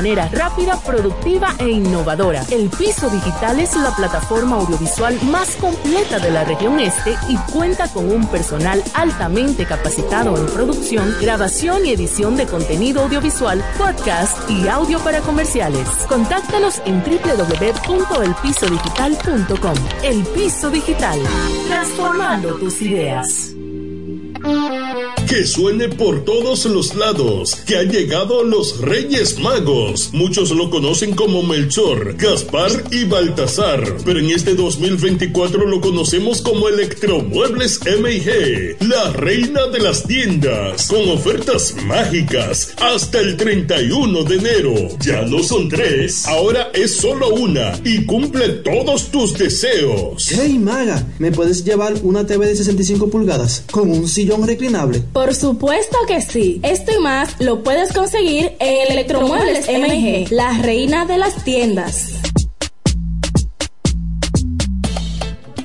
manera 0.00 0.30
rápida, 0.32 0.80
productiva 0.80 1.54
e 1.58 1.68
innovadora. 1.68 2.42
El 2.50 2.70
Piso 2.70 3.10
Digital 3.10 3.60
es 3.60 3.76
la 3.76 3.94
plataforma 3.94 4.56
audiovisual 4.56 5.20
más 5.24 5.56
completa 5.56 6.18
de 6.18 6.30
la 6.30 6.42
región 6.42 6.80
este 6.80 7.14
y 7.28 7.36
cuenta 7.52 7.86
con 7.88 8.10
un 8.10 8.26
personal 8.28 8.82
altamente 8.94 9.66
capacitado 9.66 10.38
en 10.38 10.46
producción, 10.46 11.14
grabación 11.20 11.84
y 11.84 11.90
edición 11.90 12.38
de 12.38 12.46
contenido 12.46 13.02
audiovisual, 13.02 13.62
podcast 13.76 14.48
y 14.48 14.68
audio 14.68 14.98
para 15.00 15.20
comerciales. 15.20 15.86
Contáctanos 16.08 16.80
en 16.86 17.02
www.elpisodigital.com. 17.02 19.74
El 20.02 20.24
Piso 20.28 20.70
Digital, 20.70 21.20
transformando 21.68 22.54
tus 22.54 22.80
ideas. 22.80 23.54
Que 25.30 25.46
suene 25.46 25.88
por 25.88 26.24
todos 26.24 26.64
los 26.64 26.96
lados, 26.96 27.54
que 27.64 27.76
han 27.76 27.88
llegado 27.88 28.42
los 28.42 28.80
Reyes 28.80 29.38
Magos. 29.38 30.10
Muchos 30.12 30.50
lo 30.50 30.70
conocen 30.70 31.14
como 31.14 31.44
Melchor, 31.44 32.16
Gaspar 32.16 32.72
y 32.90 33.04
Baltasar, 33.04 33.98
pero 34.04 34.18
en 34.18 34.30
este 34.30 34.56
2024 34.56 35.68
lo 35.68 35.80
conocemos 35.80 36.42
como 36.42 36.68
Electromuebles 36.68 37.78
MG, 37.86 38.84
la 38.88 39.12
reina 39.12 39.68
de 39.68 39.78
las 39.78 40.02
tiendas, 40.02 40.88
con 40.88 41.08
ofertas 41.08 41.76
mágicas 41.86 42.74
hasta 42.80 43.20
el 43.20 43.36
31 43.36 44.24
de 44.24 44.34
enero. 44.34 44.74
Ya 44.98 45.22
no 45.22 45.44
son 45.44 45.68
tres, 45.68 46.26
ahora 46.26 46.72
es 46.74 46.96
solo 46.96 47.28
una 47.28 47.80
y 47.84 48.04
cumple 48.04 48.48
todos 48.48 49.12
tus 49.12 49.38
deseos. 49.38 50.28
Hey 50.28 50.58
Maga, 50.58 51.06
¿me 51.20 51.30
puedes 51.30 51.62
llevar 51.64 51.94
una 52.02 52.26
TV 52.26 52.48
de 52.48 52.56
65 52.56 53.10
pulgadas 53.10 53.62
con 53.70 53.92
un 53.92 54.08
sillón 54.08 54.44
reclinable? 54.44 55.04
Por 55.20 55.34
supuesto 55.34 55.98
que 56.08 56.22
sí. 56.22 56.60
Esto 56.62 56.92
y 56.96 56.98
más 56.98 57.38
lo 57.40 57.62
puedes 57.62 57.92
conseguir 57.92 58.52
en 58.58 58.90
Electromuebles 58.90 59.68
MG, 59.68 60.32
la 60.32 60.56
reina 60.62 61.04
de 61.04 61.18
las 61.18 61.44
tiendas. 61.44 62.14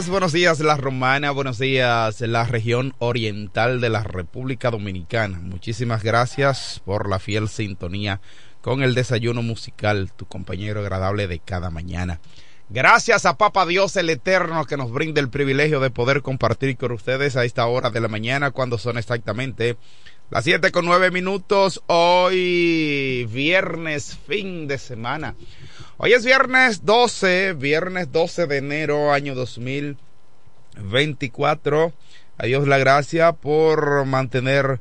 Buenos 0.00 0.32
días 0.32 0.58
La 0.60 0.78
Romana, 0.78 1.32
buenos 1.32 1.58
días 1.58 2.22
la 2.22 2.44
región 2.44 2.94
oriental 2.98 3.82
de 3.82 3.90
la 3.90 4.02
República 4.02 4.70
Dominicana. 4.70 5.38
Muchísimas 5.38 6.02
gracias 6.02 6.80
por 6.86 7.10
la 7.10 7.18
fiel 7.18 7.46
sintonía 7.46 8.22
con 8.62 8.82
el 8.82 8.94
desayuno 8.94 9.42
musical, 9.42 10.10
tu 10.16 10.24
compañero 10.24 10.80
agradable 10.80 11.28
de 11.28 11.40
cada 11.40 11.68
mañana. 11.68 12.20
Gracias 12.70 13.26
a 13.26 13.36
Papa 13.36 13.66
Dios 13.66 13.94
el 13.96 14.08
Eterno 14.08 14.64
que 14.64 14.78
nos 14.78 14.90
brinda 14.90 15.20
el 15.20 15.28
privilegio 15.28 15.78
de 15.78 15.90
poder 15.90 16.22
compartir 16.22 16.78
con 16.78 16.92
ustedes 16.92 17.36
a 17.36 17.44
esta 17.44 17.66
hora 17.66 17.90
de 17.90 18.00
la 18.00 18.08
mañana 18.08 18.50
cuando 18.50 18.78
son 18.78 18.96
exactamente 18.96 19.76
las 20.30 20.44
siete 20.44 20.72
con 20.72 20.86
nueve 20.86 21.10
minutos. 21.10 21.82
Hoy 21.86 23.28
viernes, 23.30 24.18
fin 24.26 24.66
de 24.66 24.78
semana. 24.78 25.34
Hoy 26.04 26.14
es 26.14 26.24
viernes 26.24 26.84
12, 26.84 27.52
viernes 27.52 28.10
12 28.10 28.48
de 28.48 28.56
enero, 28.56 29.12
año 29.12 29.36
2024. 29.36 31.92
A 32.38 32.44
Dios 32.44 32.66
la 32.66 32.78
gracia 32.78 33.34
por 33.34 34.04
mantener, 34.04 34.80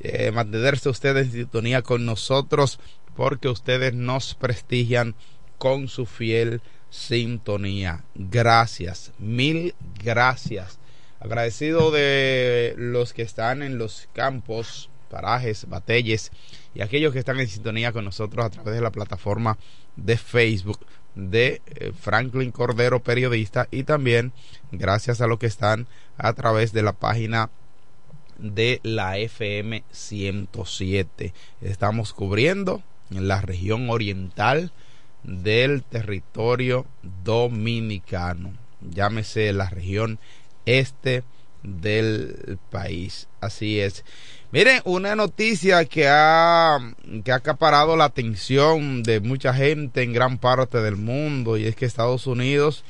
eh, 0.00 0.30
mantenerse 0.30 0.88
ustedes 0.88 1.26
en 1.26 1.32
sintonía 1.32 1.82
con 1.82 2.06
nosotros, 2.06 2.80
porque 3.14 3.48
ustedes 3.48 3.92
nos 3.92 4.34
prestigian 4.34 5.14
con 5.58 5.88
su 5.88 6.06
fiel 6.06 6.62
sintonía. 6.88 8.04
Gracias, 8.14 9.12
mil 9.18 9.74
gracias. 10.02 10.78
Agradecido 11.20 11.90
de 11.90 12.72
los 12.78 13.12
que 13.12 13.20
están 13.20 13.62
en 13.62 13.76
los 13.76 14.08
campos, 14.14 14.88
parajes, 15.10 15.68
batelles 15.68 16.32
y 16.74 16.80
aquellos 16.80 17.12
que 17.12 17.18
están 17.18 17.38
en 17.40 17.48
sintonía 17.48 17.92
con 17.92 18.06
nosotros 18.06 18.46
a 18.46 18.48
través 18.48 18.74
de 18.74 18.80
la 18.80 18.90
plataforma 18.90 19.58
de 19.96 20.16
Facebook 20.16 20.80
de 21.14 21.60
eh, 21.66 21.92
Franklin 21.98 22.50
Cordero, 22.50 23.02
periodista, 23.02 23.68
y 23.70 23.84
también 23.84 24.32
gracias 24.70 25.20
a 25.20 25.26
lo 25.26 25.38
que 25.38 25.46
están 25.46 25.86
a 26.16 26.32
través 26.32 26.72
de 26.72 26.82
la 26.82 26.92
página 26.92 27.50
de 28.38 28.80
la 28.82 29.18
FM 29.18 29.84
107. 29.90 31.34
Estamos 31.60 32.12
cubriendo 32.12 32.82
en 33.10 33.28
la 33.28 33.40
región 33.40 33.90
oriental 33.90 34.72
del 35.22 35.84
territorio 35.84 36.86
dominicano, 37.24 38.54
llámese 38.80 39.52
la 39.52 39.68
región 39.68 40.18
este 40.66 41.22
del 41.62 42.58
país. 42.70 43.28
Así 43.40 43.78
es. 43.80 44.04
Miren, 44.52 44.82
una 44.84 45.16
noticia 45.16 45.82
que 45.86 46.06
ha, 46.08 46.76
que 47.24 47.32
ha 47.32 47.36
acaparado 47.36 47.96
la 47.96 48.04
atención 48.04 49.02
de 49.02 49.18
mucha 49.20 49.54
gente 49.54 50.02
en 50.02 50.12
gran 50.12 50.36
parte 50.36 50.82
del 50.82 50.96
mundo 50.96 51.56
y 51.56 51.64
es 51.64 51.74
que 51.74 51.86
Estados 51.86 52.26
Unidos 52.26 52.84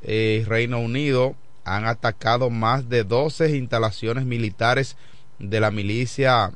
y 0.00 0.44
Reino 0.44 0.78
Unido 0.78 1.34
han 1.64 1.86
atacado 1.86 2.50
más 2.50 2.88
de 2.88 3.02
12 3.02 3.56
instalaciones 3.56 4.26
militares 4.26 4.96
de 5.40 5.58
la 5.58 5.72
milicia 5.72 6.52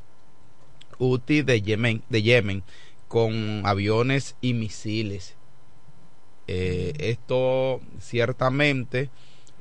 Houthi 1.01 1.43
de 1.43 1.63
Yemen, 1.63 2.05
de 2.09 2.23
Yemen 2.23 2.63
con 3.09 3.67
aviones 3.67 4.37
y 4.41 4.55
misiles. 4.55 5.35
Eh, 6.47 6.93
esto 6.99 7.81
ciertamente 7.99 9.11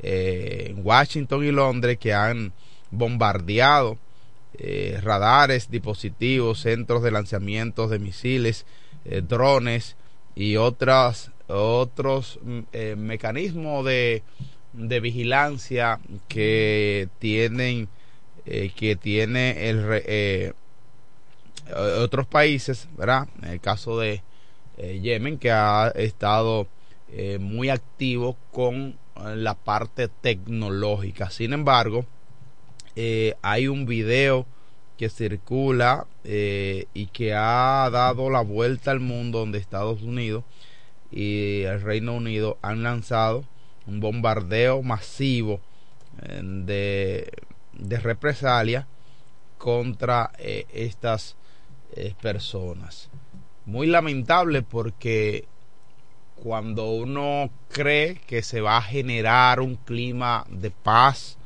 eh, 0.04 0.68
en 0.70 0.86
Washington 0.86 1.44
y 1.44 1.51
Londres 1.51 1.98
que 1.98 2.13
han 2.13 2.54
bombardeado 2.92 3.98
eh, 4.60 5.00
radares, 5.02 5.70
dispositivos, 5.70 6.62
centros 6.62 7.04
de 7.04 7.12
lanzamientos 7.12 7.90
de 7.90 8.00
misiles, 8.00 8.66
drones 9.28 9.96
y 10.34 10.56
otras, 10.56 11.32
otros 11.48 12.40
mm, 12.42 12.98
mecanismos 12.98 13.86
de, 13.86 14.24
de, 14.74 15.00
vigilancia 15.00 16.00
que 16.28 17.08
tienen 17.20 17.88
que 18.46 18.98
tiene 19.00 19.70
el 19.70 20.54
otros 22.00 22.26
países, 22.26 22.88
¿verdad? 22.98 23.28
En 23.44 23.50
el 23.50 23.60
caso 23.60 24.00
de 24.00 24.24
Yemen 24.78 25.38
que 25.38 25.52
ha 25.52 25.90
estado 25.96 26.68
eh, 27.18 27.38
muy 27.40 27.70
activo 27.70 28.36
con 28.52 28.98
eh, 29.16 29.36
la 29.36 29.54
parte 29.54 30.08
tecnológica. 30.08 31.30
Sin 31.30 31.54
embargo, 31.54 32.06
eh, 32.96 33.36
hay 33.42 33.68
un 33.68 33.86
video 33.86 34.46
que 34.98 35.10
circula 35.10 36.08
y 36.24 37.08
que 37.08 37.34
ha 37.34 37.90
dado 37.92 38.30
la 38.30 38.42
vuelta 38.42 38.92
al 38.92 39.02
mundo 39.02 39.40
donde 39.40 39.60
Estados 39.60 40.02
Unidos 40.02 40.44
y 41.12 41.64
el 41.64 41.82
Reino 41.82 42.14
Unido 42.14 42.58
han 42.62 42.82
lanzado 42.82 43.44
un 43.88 44.00
bombardeo 44.00 44.82
masivo 44.82 45.60
de, 46.42 47.30
de 47.74 48.00
represalia 48.00 48.88
contra 49.58 50.32
estas 50.40 51.36
personas. 52.22 53.10
Muy 53.66 53.88
lamentable 53.88 54.62
porque 54.62 55.46
cuando 56.36 56.92
uno 56.92 57.50
cree 57.72 58.16
que 58.28 58.44
se 58.44 58.62
va 58.62 58.78
a 58.78 58.82
generar 58.82 59.60
un 59.60 59.75
clima 59.75 60.46
de 60.50 60.70
paz, 60.70 61.38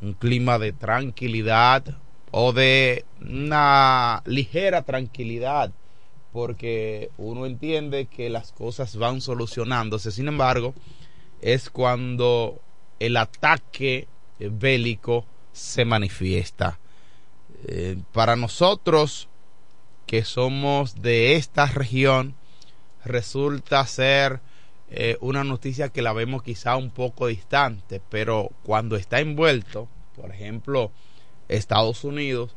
un 0.00 0.14
clima 0.14 0.58
de 0.58 0.72
tranquilidad 0.72 1.84
o 2.30 2.52
de 2.52 3.04
una 3.20 4.22
ligera 4.26 4.82
tranquilidad, 4.82 5.72
porque 6.32 7.10
uno 7.16 7.46
entiende 7.46 8.06
que 8.06 8.28
las 8.28 8.52
cosas 8.52 8.96
van 8.96 9.20
solucionándose. 9.20 10.10
Sin 10.10 10.28
embargo, 10.28 10.74
es 11.40 11.70
cuando 11.70 12.60
el 12.98 13.16
ataque 13.16 14.08
bélico 14.38 15.24
se 15.52 15.84
manifiesta. 15.84 16.78
Eh, 17.64 17.96
para 18.12 18.36
nosotros 18.36 19.28
que 20.06 20.24
somos 20.24 21.00
de 21.02 21.36
esta 21.36 21.66
región, 21.66 22.34
resulta 23.04 23.86
ser 23.86 24.40
eh, 24.88 25.16
una 25.20 25.42
noticia 25.44 25.88
que 25.88 26.02
la 26.02 26.12
vemos 26.12 26.42
quizá 26.42 26.76
un 26.76 26.90
poco 26.90 27.26
distante, 27.26 28.00
pero 28.08 28.50
cuando 28.62 28.96
está 28.96 29.20
envuelto, 29.20 29.88
por 30.14 30.30
ejemplo, 30.30 30.92
Estados 31.48 32.04
Unidos, 32.04 32.54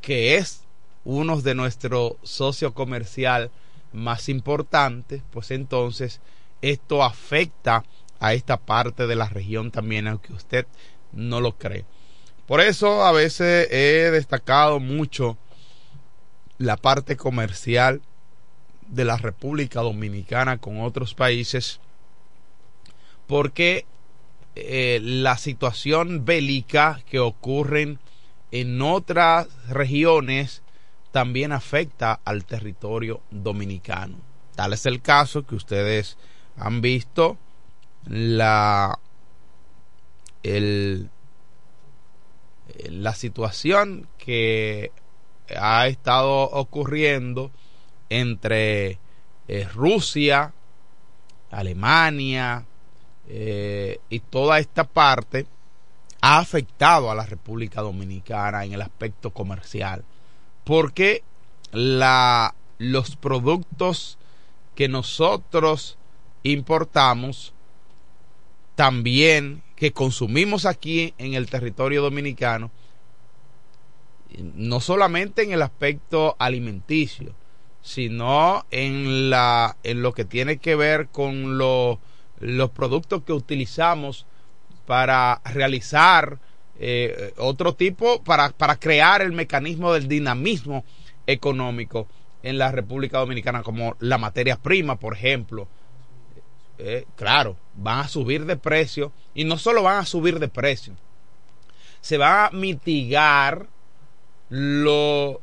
que 0.00 0.36
es 0.36 0.64
uno 1.04 1.40
de 1.40 1.54
nuestros 1.54 2.14
socios 2.22 2.72
comercial 2.72 3.50
más 3.92 4.28
importantes, 4.28 5.22
pues 5.30 5.50
entonces 5.50 6.20
esto 6.62 7.04
afecta 7.04 7.84
a 8.20 8.34
esta 8.34 8.56
parte 8.56 9.06
de 9.06 9.16
la 9.16 9.28
región 9.28 9.70
también, 9.70 10.08
aunque 10.08 10.32
usted 10.32 10.66
no 11.12 11.40
lo 11.40 11.56
cree. 11.56 11.84
Por 12.46 12.60
eso 12.60 13.04
a 13.04 13.12
veces 13.12 13.68
he 13.70 14.10
destacado 14.10 14.80
mucho 14.80 15.38
la 16.58 16.76
parte 16.76 17.16
comercial 17.16 18.00
de 18.88 19.04
la 19.04 19.16
República 19.16 19.80
Dominicana 19.80 20.58
con 20.58 20.80
otros 20.80 21.14
países 21.14 21.80
porque 23.26 23.84
eh, 24.56 24.98
la 25.02 25.36
situación 25.36 26.24
bélica 26.24 27.00
que 27.08 27.20
ocurren 27.20 28.00
en 28.50 28.80
otras 28.80 29.46
regiones 29.68 30.62
también 31.12 31.52
afecta 31.52 32.20
al 32.24 32.44
territorio 32.44 33.20
dominicano. 33.30 34.18
Tal 34.56 34.72
es 34.72 34.86
el 34.86 35.02
caso 35.02 35.46
que 35.46 35.54
ustedes 35.54 36.16
han 36.56 36.80
visto 36.80 37.36
la 38.06 38.98
el, 40.42 41.10
la 42.88 43.14
situación 43.14 44.08
que 44.18 44.90
ha 45.56 45.86
estado 45.86 46.50
ocurriendo 46.50 47.50
entre 48.10 48.98
eh, 49.48 49.68
Rusia, 49.72 50.52
Alemania 51.50 52.66
eh, 53.28 54.00
y 54.08 54.20
toda 54.20 54.58
esta 54.58 54.84
parte 54.84 55.46
ha 56.20 56.38
afectado 56.38 57.10
a 57.10 57.14
la 57.14 57.26
República 57.26 57.80
Dominicana 57.80 58.64
en 58.64 58.72
el 58.72 58.82
aspecto 58.82 59.30
comercial. 59.30 60.04
Porque 60.64 61.22
la, 61.72 62.54
los 62.78 63.16
productos 63.16 64.18
que 64.74 64.88
nosotros 64.88 65.98
importamos 66.42 67.54
también 68.74 69.62
que 69.74 69.92
consumimos 69.92 70.66
aquí 70.66 71.14
en 71.18 71.34
el 71.34 71.48
territorio 71.48 72.02
dominicano, 72.02 72.70
no 74.54 74.80
solamente 74.80 75.42
en 75.42 75.52
el 75.52 75.62
aspecto 75.62 76.36
alimenticio, 76.38 77.34
sino 77.88 78.66
en, 78.70 79.30
la, 79.30 79.78
en 79.82 80.02
lo 80.02 80.12
que 80.12 80.26
tiene 80.26 80.58
que 80.58 80.76
ver 80.76 81.08
con 81.08 81.56
los 81.56 81.98
productos 82.74 83.22
que 83.22 83.32
utilizamos 83.32 84.26
para 84.84 85.40
realizar 85.46 86.38
eh, 86.78 87.32
otro 87.38 87.74
tipo, 87.74 88.22
para, 88.22 88.50
para 88.50 88.76
crear 88.76 89.22
el 89.22 89.32
mecanismo 89.32 89.94
del 89.94 90.06
dinamismo 90.06 90.84
económico 91.26 92.06
en 92.42 92.58
la 92.58 92.70
República 92.70 93.20
Dominicana, 93.20 93.62
como 93.62 93.96
la 94.00 94.18
materia 94.18 94.58
prima, 94.58 94.96
por 94.96 95.14
ejemplo. 95.14 95.66
Eh, 96.76 97.06
claro, 97.16 97.56
van 97.74 98.00
a 98.00 98.08
subir 98.08 98.44
de 98.44 98.58
precio 98.58 99.12
y 99.32 99.44
no 99.44 99.56
solo 99.56 99.82
van 99.82 100.00
a 100.00 100.04
subir 100.04 100.38
de 100.38 100.48
precio, 100.48 100.94
se 102.02 102.18
va 102.18 102.44
a 102.44 102.50
mitigar 102.50 103.66
lo, 104.50 105.40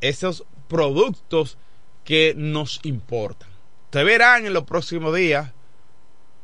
esos 0.00 0.44
productos 0.68 1.58
que 2.04 2.34
nos 2.36 2.80
importan. 2.84 3.48
Ustedes 3.84 4.06
verán 4.06 4.46
en 4.46 4.52
los 4.52 4.64
próximos 4.64 5.14
días 5.14 5.52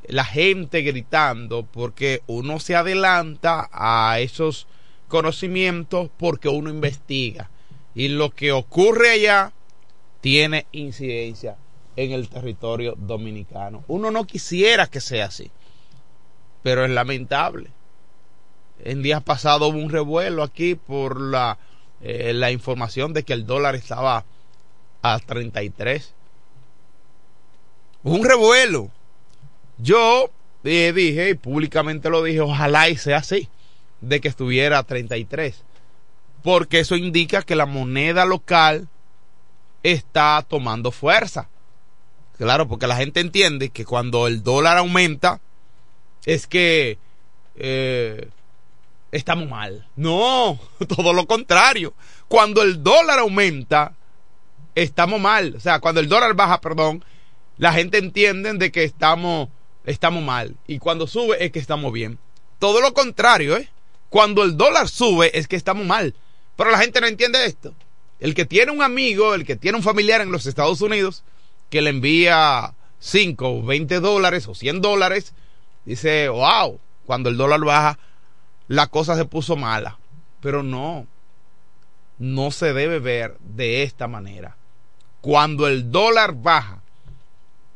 la 0.07 0.25
gente 0.25 0.83
gritando 0.83 1.65
porque 1.65 2.23
uno 2.27 2.61
se 2.61 2.77
adelanta 2.77 3.69
a 3.73 4.19
esos 4.21 4.67
conocimientos 5.09 6.11
porque 6.17 6.49
uno 6.49 6.71
investiga. 6.71 7.51
Y 7.95 8.09
lo 8.09 8.31
que 8.31 8.53
ocurre 8.53 9.11
allá 9.11 9.53
tiene 10.21 10.67
incidencia 10.73 11.57
en 11.97 12.13
el 12.13 12.29
territorio 12.29 12.95
dominicano. 12.97 13.85
Uno 13.89 14.11
no 14.11 14.25
quisiera 14.25 14.87
que 14.87 15.01
sea 15.01 15.27
así, 15.27 15.51
pero 16.63 16.85
es 16.85 16.91
lamentable. 16.91 17.71
En 18.85 19.03
días 19.03 19.23
pasados 19.23 19.71
hubo 19.71 19.79
un 19.79 19.91
revuelo 19.91 20.45
aquí 20.45 20.77
por 20.77 21.21
la, 21.21 21.59
eh, 22.01 22.33
la 22.35 22.53
información 22.53 23.13
de 23.13 23.25
que 23.25 23.33
el 23.33 23.47
dólar 23.47 23.75
estaba 23.75 24.25
a 25.03 25.19
33. 25.19 26.15
Un 28.03 28.25
revuelo. 28.25 28.91
Yo 29.79 30.31
eh, 30.65 30.93
dije, 30.95 31.31
y 31.31 31.35
públicamente 31.35 32.11
lo 32.11 32.23
dije, 32.23 32.41
ojalá 32.41 32.89
y 32.89 32.97
sea 32.97 33.19
así, 33.19 33.49
de 34.01 34.21
que 34.21 34.29
estuviera 34.29 34.79
a 34.79 34.83
33. 34.83 35.65
Porque 36.43 36.81
eso 36.81 36.97
indica 36.97 37.43
que 37.43 37.57
la 37.57 37.67
moneda 37.67 38.25
local 38.25 38.89
está 39.83 40.45
tomando 40.49 40.91
fuerza. 40.91 41.49
Claro, 42.37 42.69
porque 42.69 42.87
la 42.87 42.97
gente 42.97 43.21
entiende 43.21 43.71
que 43.71 43.85
cuando 43.85 44.27
el 44.27 44.43
dólar 44.43 44.79
aumenta, 44.79 45.41
es 46.25 46.47
que 46.47 46.99
eh, 47.57 48.29
estamos 49.11 49.49
mal. 49.49 49.87
No, 49.97 50.59
todo 50.89 51.13
lo 51.13 51.27
contrario. 51.27 51.95
Cuando 52.29 52.63
el 52.63 52.83
dólar 52.83 53.19
aumenta, 53.19 53.95
estamos 54.83 55.21
mal. 55.21 55.55
O 55.57 55.61
sea, 55.61 55.81
cuando 55.81 56.01
el 56.01 56.09
dólar 56.09 56.35
baja, 56.35 56.61
perdón, 56.61 57.05
la 57.57 57.73
gente 57.73 57.99
entiende 57.99 58.53
de 58.55 58.71
que 58.71 58.85
estamos, 58.85 59.49
estamos 59.85 60.23
mal. 60.23 60.57
Y 60.67 60.79
cuando 60.79 61.07
sube 61.07 61.45
es 61.45 61.51
que 61.53 61.59
estamos 61.59 61.93
bien. 61.93 62.19
Todo 62.59 62.81
lo 62.81 62.95
contrario, 62.95 63.57
¿eh? 63.57 63.69
Cuando 64.09 64.43
el 64.43 64.57
dólar 64.57 64.89
sube 64.89 65.37
es 65.37 65.49
que 65.49 65.57
estamos 65.57 65.85
mal. 65.85 66.15
Pero 66.57 66.71
la 66.71 66.79
gente 66.79 67.01
no 67.01 67.07
entiende 67.07 67.45
esto. 67.45 67.75
El 68.21 68.35
que 68.35 68.45
tiene 68.45 68.73
un 68.73 68.83
amigo, 68.83 69.35
el 69.35 69.45
que 69.45 69.57
tiene 69.57 69.77
un 69.77 69.85
familiar 69.85 70.21
en 70.21 70.33
los 70.33 70.47
Estados 70.47 70.81
Unidos, 70.81 71.23
que 71.71 71.83
le 71.83 71.91
envía 71.91 72.75
5 73.01 73.49
o 73.49 73.63
20 73.63 74.01
dólares 74.01 74.49
o 74.49 74.55
100 74.55 74.81
dólares, 74.81 75.35
dice, 75.85 76.29
wow, 76.29 76.81
cuando 77.07 77.29
el 77.29 77.37
dólar 77.37 77.61
baja, 77.61 77.99
la 78.67 78.89
cosa 78.89 79.17
se 79.17 79.25
puso 79.25 79.57
mala. 79.57 79.99
Pero 80.41 80.63
no. 80.63 81.07
no 82.19 82.51
se 82.51 82.73
debe 82.73 82.99
ver 82.99 83.37
de 83.41 83.83
esta 83.83 84.09
manera. 84.09 84.58
Cuando 85.21 85.67
el 85.67 85.91
dólar 85.91 86.35
baja 86.35 86.81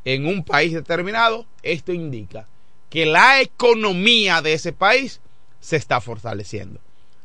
en 0.05 0.27
un 0.27 0.45
país 0.45 0.73
determinado, 0.73 1.47
esto 1.63 1.93
indica 1.93 2.47
que 2.91 3.07
la 3.07 3.41
economía 3.41 4.43
de 4.43 4.53
ese 4.53 4.73
país 4.73 5.21
se 5.61 5.77
está 5.77 6.01
fortaleciendo. 6.01 6.81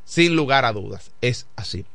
Sin 0.06 0.36
lugar 0.36 0.64
a 0.64 0.72
dudas, 0.72 1.12
es 1.22 1.48
así. 1.56 1.86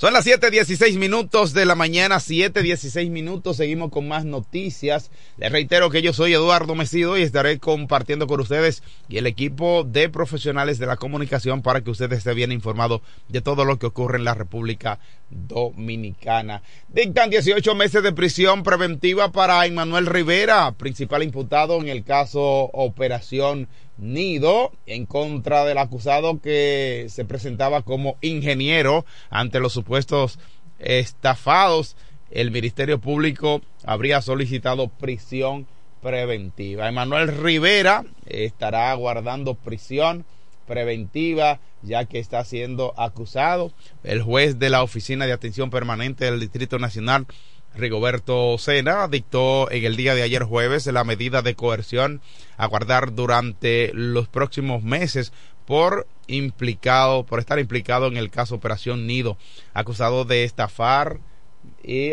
Son 0.00 0.14
las 0.14 0.24
7:16 0.24 0.96
minutos 0.96 1.52
de 1.52 1.66
la 1.66 1.74
mañana, 1.74 2.20
7:16 2.20 3.10
minutos. 3.10 3.58
Seguimos 3.58 3.90
con 3.90 4.08
más 4.08 4.24
noticias. 4.24 5.10
Les 5.36 5.52
reitero 5.52 5.90
que 5.90 6.00
yo 6.00 6.14
soy 6.14 6.32
Eduardo 6.32 6.74
Mesido 6.74 7.18
y 7.18 7.22
estaré 7.22 7.58
compartiendo 7.58 8.26
con 8.26 8.40
ustedes 8.40 8.82
y 9.10 9.18
el 9.18 9.26
equipo 9.26 9.84
de 9.84 10.08
profesionales 10.08 10.78
de 10.78 10.86
la 10.86 10.96
comunicación 10.96 11.60
para 11.60 11.82
que 11.82 11.90
ustedes 11.90 12.20
estén 12.20 12.34
bien 12.34 12.50
informados 12.50 13.02
de 13.28 13.42
todo 13.42 13.66
lo 13.66 13.78
que 13.78 13.88
ocurre 13.88 14.16
en 14.16 14.24
la 14.24 14.32
República 14.32 15.00
Dominicana. 15.28 16.62
Dictan 16.88 17.28
18 17.28 17.74
meses 17.74 18.02
de 18.02 18.12
prisión 18.14 18.62
preventiva 18.62 19.32
para 19.32 19.66
Emmanuel 19.66 20.06
Rivera, 20.06 20.72
principal 20.72 21.22
imputado 21.22 21.78
en 21.78 21.88
el 21.88 22.04
caso 22.04 22.40
Operación 22.72 23.68
Nido 24.00 24.72
en 24.86 25.06
contra 25.06 25.64
del 25.64 25.78
acusado 25.78 26.40
que 26.40 27.06
se 27.08 27.24
presentaba 27.24 27.82
como 27.82 28.16
ingeniero 28.20 29.04
ante 29.30 29.60
los 29.60 29.72
supuestos 29.72 30.38
estafados. 30.78 31.96
El 32.30 32.50
Ministerio 32.50 33.00
Público 33.00 33.60
habría 33.84 34.22
solicitado 34.22 34.88
prisión 34.88 35.66
preventiva. 36.00 36.88
Emanuel 36.88 37.28
Rivera 37.28 38.04
estará 38.26 38.92
guardando 38.94 39.54
prisión 39.54 40.24
preventiva 40.66 41.60
ya 41.82 42.04
que 42.04 42.18
está 42.18 42.44
siendo 42.44 42.94
acusado. 42.96 43.72
El 44.04 44.22
juez 44.22 44.58
de 44.58 44.70
la 44.70 44.82
Oficina 44.82 45.26
de 45.26 45.32
Atención 45.32 45.70
Permanente 45.70 46.24
del 46.24 46.40
Distrito 46.40 46.78
Nacional 46.78 47.26
Rigoberto 47.74 48.58
Sena 48.58 49.08
dictó 49.08 49.70
en 49.70 49.84
el 49.84 49.96
día 49.96 50.14
de 50.14 50.22
ayer 50.22 50.42
jueves 50.42 50.86
la 50.86 51.04
medida 51.04 51.42
de 51.42 51.54
coerción 51.54 52.20
a 52.56 52.66
guardar 52.66 53.14
durante 53.14 53.90
los 53.94 54.28
próximos 54.28 54.82
meses 54.82 55.32
por 55.66 56.06
implicado, 56.26 57.24
por 57.24 57.38
estar 57.38 57.58
implicado 57.58 58.08
en 58.08 58.16
el 58.16 58.30
caso 58.30 58.56
Operación 58.56 59.06
Nido, 59.06 59.36
acusado 59.72 60.24
de 60.24 60.44
estafar 60.44 61.20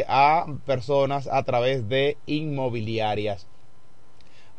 a 0.07 0.45
personas 0.65 1.27
a 1.27 1.43
través 1.43 1.89
de 1.89 2.17
inmobiliarias. 2.25 3.47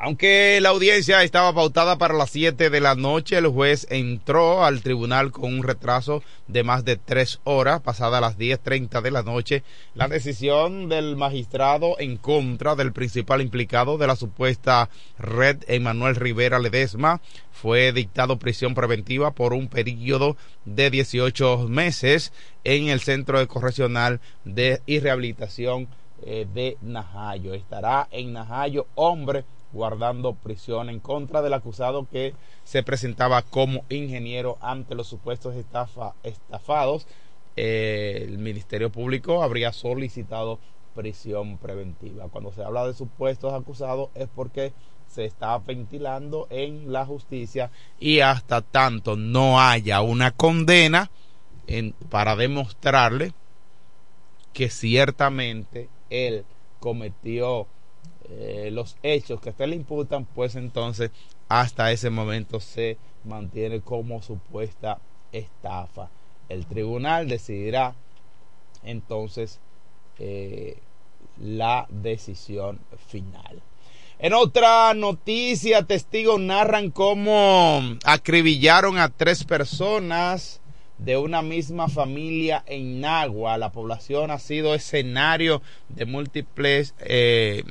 Aunque 0.01 0.59
la 0.61 0.69
audiencia 0.69 1.23
estaba 1.23 1.53
pautada 1.53 1.97
para 1.97 2.13
las 2.13 2.29
7 2.29 2.69
de 2.69 2.79
la 2.79 2.95
noche, 2.95 3.37
el 3.37 3.47
juez 3.47 3.85
entró 3.89 4.63
al 4.63 4.81
tribunal 4.81 5.33
con 5.33 5.53
un 5.53 5.61
retraso 5.61 6.23
de 6.47 6.63
más 6.63 6.85
de 6.85 6.95
tres 6.95 7.41
horas, 7.43 7.81
pasada 7.81 8.21
las 8.21 8.37
10.30 8.37 9.01
de 9.01 9.11
la 9.11 9.23
noche. 9.23 9.61
La 9.95 10.07
decisión 10.07 10.87
del 10.87 11.17
magistrado 11.17 11.99
en 11.99 12.15
contra 12.15 12.77
del 12.77 12.93
principal 12.93 13.41
implicado 13.41 13.97
de 13.97 14.07
la 14.07 14.15
supuesta 14.15 14.89
red, 15.17 15.57
Emanuel 15.67 16.15
Rivera 16.15 16.59
Ledesma, 16.59 17.19
fue 17.51 17.91
dictado 17.91 18.39
prisión 18.39 18.75
preventiva 18.75 19.31
por 19.31 19.51
un 19.51 19.67
periodo 19.67 20.37
de 20.63 20.91
18 20.91 21.67
meses 21.67 22.31
en 22.63 22.87
el 22.87 23.01
Centro 23.01 23.37
de 23.37 23.47
Correccional 23.47 24.21
de 24.45 24.81
y 24.85 25.01
Rehabilitación 25.01 25.89
eh, 26.25 26.47
de 26.53 26.77
Najayo. 26.81 27.53
Estará 27.53 28.07
en 28.11 28.31
Najayo, 28.31 28.87
hombre 28.95 29.43
guardando 29.71 30.33
prisión 30.33 30.89
en 30.89 30.99
contra 30.99 31.41
del 31.41 31.53
acusado 31.53 32.07
que 32.09 32.33
se 32.63 32.83
presentaba 32.83 33.41
como 33.41 33.83
ingeniero 33.89 34.57
ante 34.61 34.95
los 34.95 35.07
supuestos 35.07 35.55
estafa, 35.55 36.13
estafados. 36.23 37.07
Eh, 37.55 38.25
el 38.27 38.37
Ministerio 38.37 38.91
Público 38.91 39.43
habría 39.43 39.71
solicitado 39.73 40.59
prisión 40.95 41.57
preventiva. 41.57 42.27
Cuando 42.29 42.51
se 42.51 42.63
habla 42.63 42.87
de 42.87 42.93
supuestos 42.93 43.53
acusados 43.53 44.09
es 44.15 44.27
porque 44.33 44.73
se 45.07 45.25
está 45.25 45.57
ventilando 45.57 46.47
en 46.49 46.91
la 46.91 47.05
justicia 47.05 47.71
y 47.99 48.19
hasta 48.19 48.61
tanto 48.61 49.15
no 49.15 49.59
haya 49.59 50.01
una 50.01 50.31
condena 50.31 51.09
en, 51.67 51.93
para 52.09 52.35
demostrarle 52.35 53.33
que 54.53 54.69
ciertamente 54.69 55.89
él 56.09 56.45
cometió 56.79 57.67
eh, 58.31 58.69
los 58.71 58.95
hechos 59.01 59.41
que 59.41 59.49
a 59.49 59.51
usted 59.51 59.67
le 59.67 59.75
imputan, 59.75 60.25
pues 60.25 60.55
entonces 60.55 61.11
hasta 61.47 61.91
ese 61.91 62.09
momento 62.09 62.59
se 62.59 62.97
mantiene 63.23 63.81
como 63.81 64.21
supuesta 64.21 64.99
estafa. 65.31 66.09
El 66.47 66.65
tribunal 66.65 67.27
decidirá 67.27 67.95
entonces 68.83 69.59
eh, 70.19 70.77
la 71.39 71.87
decisión 71.89 72.79
final. 73.07 73.61
En 74.19 74.33
otra 74.33 74.93
noticia, 74.93 75.83
testigos 75.83 76.39
narran 76.39 76.91
cómo 76.91 77.81
acribillaron 78.03 78.97
a 78.97 79.09
tres 79.09 79.45
personas 79.45 80.59
de 80.97 81.15
una 81.15 81.41
misma 81.41 81.87
familia 81.87 82.63
en 82.67 82.99
Nagua. 82.99 83.57
La 83.57 83.71
población 83.71 84.29
ha 84.29 84.37
sido 84.37 84.75
escenario 84.75 85.61
de 85.87 86.05
múltiples 86.05 86.93
eh, 86.99 87.63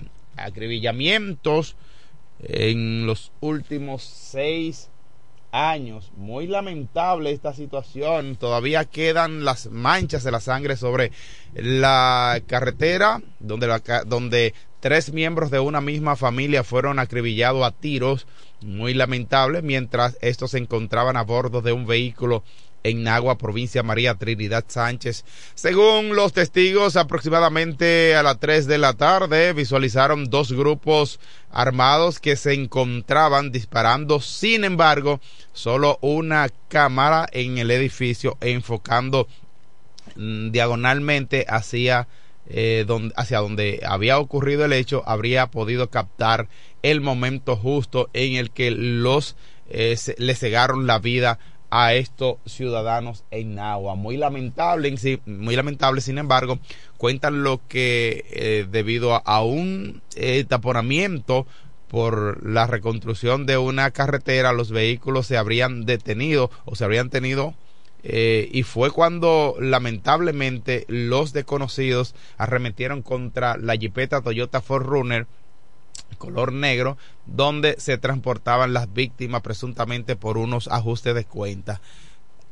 acribillamientos 0.45 1.77
en 2.41 3.07
los 3.07 3.33
últimos 3.41 4.03
seis 4.03 4.91
años. 5.53 6.13
Muy 6.17 6.47
lamentable 6.47 7.33
esta 7.33 7.55
situación. 7.55 8.37
Todavía 8.37 8.85
quedan 8.85 9.45
las 9.45 9.71
manchas 9.71 10.25
de 10.25 10.31
la 10.31 10.41
sangre 10.41 10.77
sobre 10.77 11.13
la 11.55 12.41
carretera 12.47 13.23
donde, 13.41 13.81
donde 14.07 14.55
tres 14.81 15.13
miembros 15.13 15.51
de 15.51 15.61
una 15.61 15.81
misma 15.81 16.17
familia 16.17 16.65
fueron 16.65 16.99
acribillados 16.99 17.65
a 17.65 17.73
tiros. 17.73 18.27
Muy 18.61 18.95
lamentable 18.95 19.63
mientras 19.63 20.19
estos 20.21 20.53
se 20.53 20.59
encontraban 20.59 21.17
a 21.17 21.23
bordo 21.23 21.63
de 21.63 21.73
un 21.73 21.87
vehículo 21.87 22.43
en 22.83 23.03
Nagua, 23.03 23.39
provincia 23.39 23.83
María 23.83 24.15
Trinidad 24.15 24.65
Sánchez. 24.67 25.25
Según 25.55 26.17
los 26.17 26.33
testigos, 26.33 26.97
aproximadamente 26.97 28.15
a 28.17 28.23
las 28.23 28.39
3 28.39 28.67
de 28.67 28.79
la 28.79 28.95
tarde 28.95 29.53
visualizaron 29.53 30.31
dos 30.31 30.53
grupos 30.53 31.21
armados 31.51 32.21
que 32.21 32.37
se 32.37 32.55
encontraban 32.55 33.53
disparando. 33.53 34.21
Sin 34.21 34.65
embargo, 34.65 35.21
solo 35.53 35.99
una 36.01 36.49
cámara 36.69 37.29
en 37.33 37.59
el 37.59 37.71
edificio 37.71 38.37
enfocando 38.41 39.29
mm, 40.17 40.51
diagonalmente 40.51 41.47
hacia, 41.49 42.09
eh, 42.49 42.85
donde, 42.87 43.15
hacia 43.17 43.39
donde 43.39 43.81
había 43.87 44.19
ocurrido 44.19 44.65
el 44.65 44.73
hecho 44.73 45.03
habría 45.07 45.49
podido 45.49 45.91
captar 45.91 46.49
el 46.83 47.01
momento 47.01 47.57
justo 47.57 48.09
en 48.13 48.37
el 48.37 48.51
que 48.51 48.71
los 48.71 49.37
eh, 49.71 49.97
le 50.17 50.35
cegaron 50.35 50.87
la 50.87 50.99
vida 50.99 51.39
a 51.71 51.95
estos 51.95 52.37
ciudadanos 52.47 53.25
en 53.31 53.59
agua. 53.59 53.95
Muy 53.95 54.17
lamentable, 54.17 54.95
muy 55.27 55.57
lamentable, 55.57 56.01
sin 56.01 56.19
embargo, 56.19 56.59
cuentan 56.97 57.43
lo 57.43 57.61
que 57.69 58.25
eh, 58.31 58.67
debido 58.71 59.23
a, 59.25 59.43
un 59.43 60.03
eh, 60.17 60.45
taponamiento 60.49 61.47
por 61.89 62.47
la 62.47 62.67
reconstrucción 62.67 63.47
de 63.47 63.59
una 63.59 63.91
carretera, 63.91 64.53
los 64.53 64.71
vehículos 64.71 65.27
se 65.27 65.37
habrían 65.37 65.87
detenido 65.87 66.51
o 66.65 66.77
se 66.77 66.85
habrían 66.85 67.11
tenido 67.11 67.55
eh, 68.05 68.49
y 68.53 68.63
fue 68.63 68.91
cuando 68.91 69.57
lamentablemente 69.59 70.85
los 70.89 71.33
desconocidos 71.33 72.15
arremetieron 72.37 73.03
contra 73.03 73.57
la 73.57 73.77
jipeta 73.77 74.23
Toyota 74.23 74.63
4Runner 74.63 75.27
color 76.19 76.53
negro, 76.53 76.97
donde 77.27 77.77
se 77.79 77.99
transportaban 77.99 78.73
las 78.73 78.93
víctimas 78.93 79.43
presuntamente 79.43 80.17
por 80.17 80.39
unos 80.39 80.69
ajustes 80.69 81.15
de 81.15 81.25
cuenta. 81.25 81.81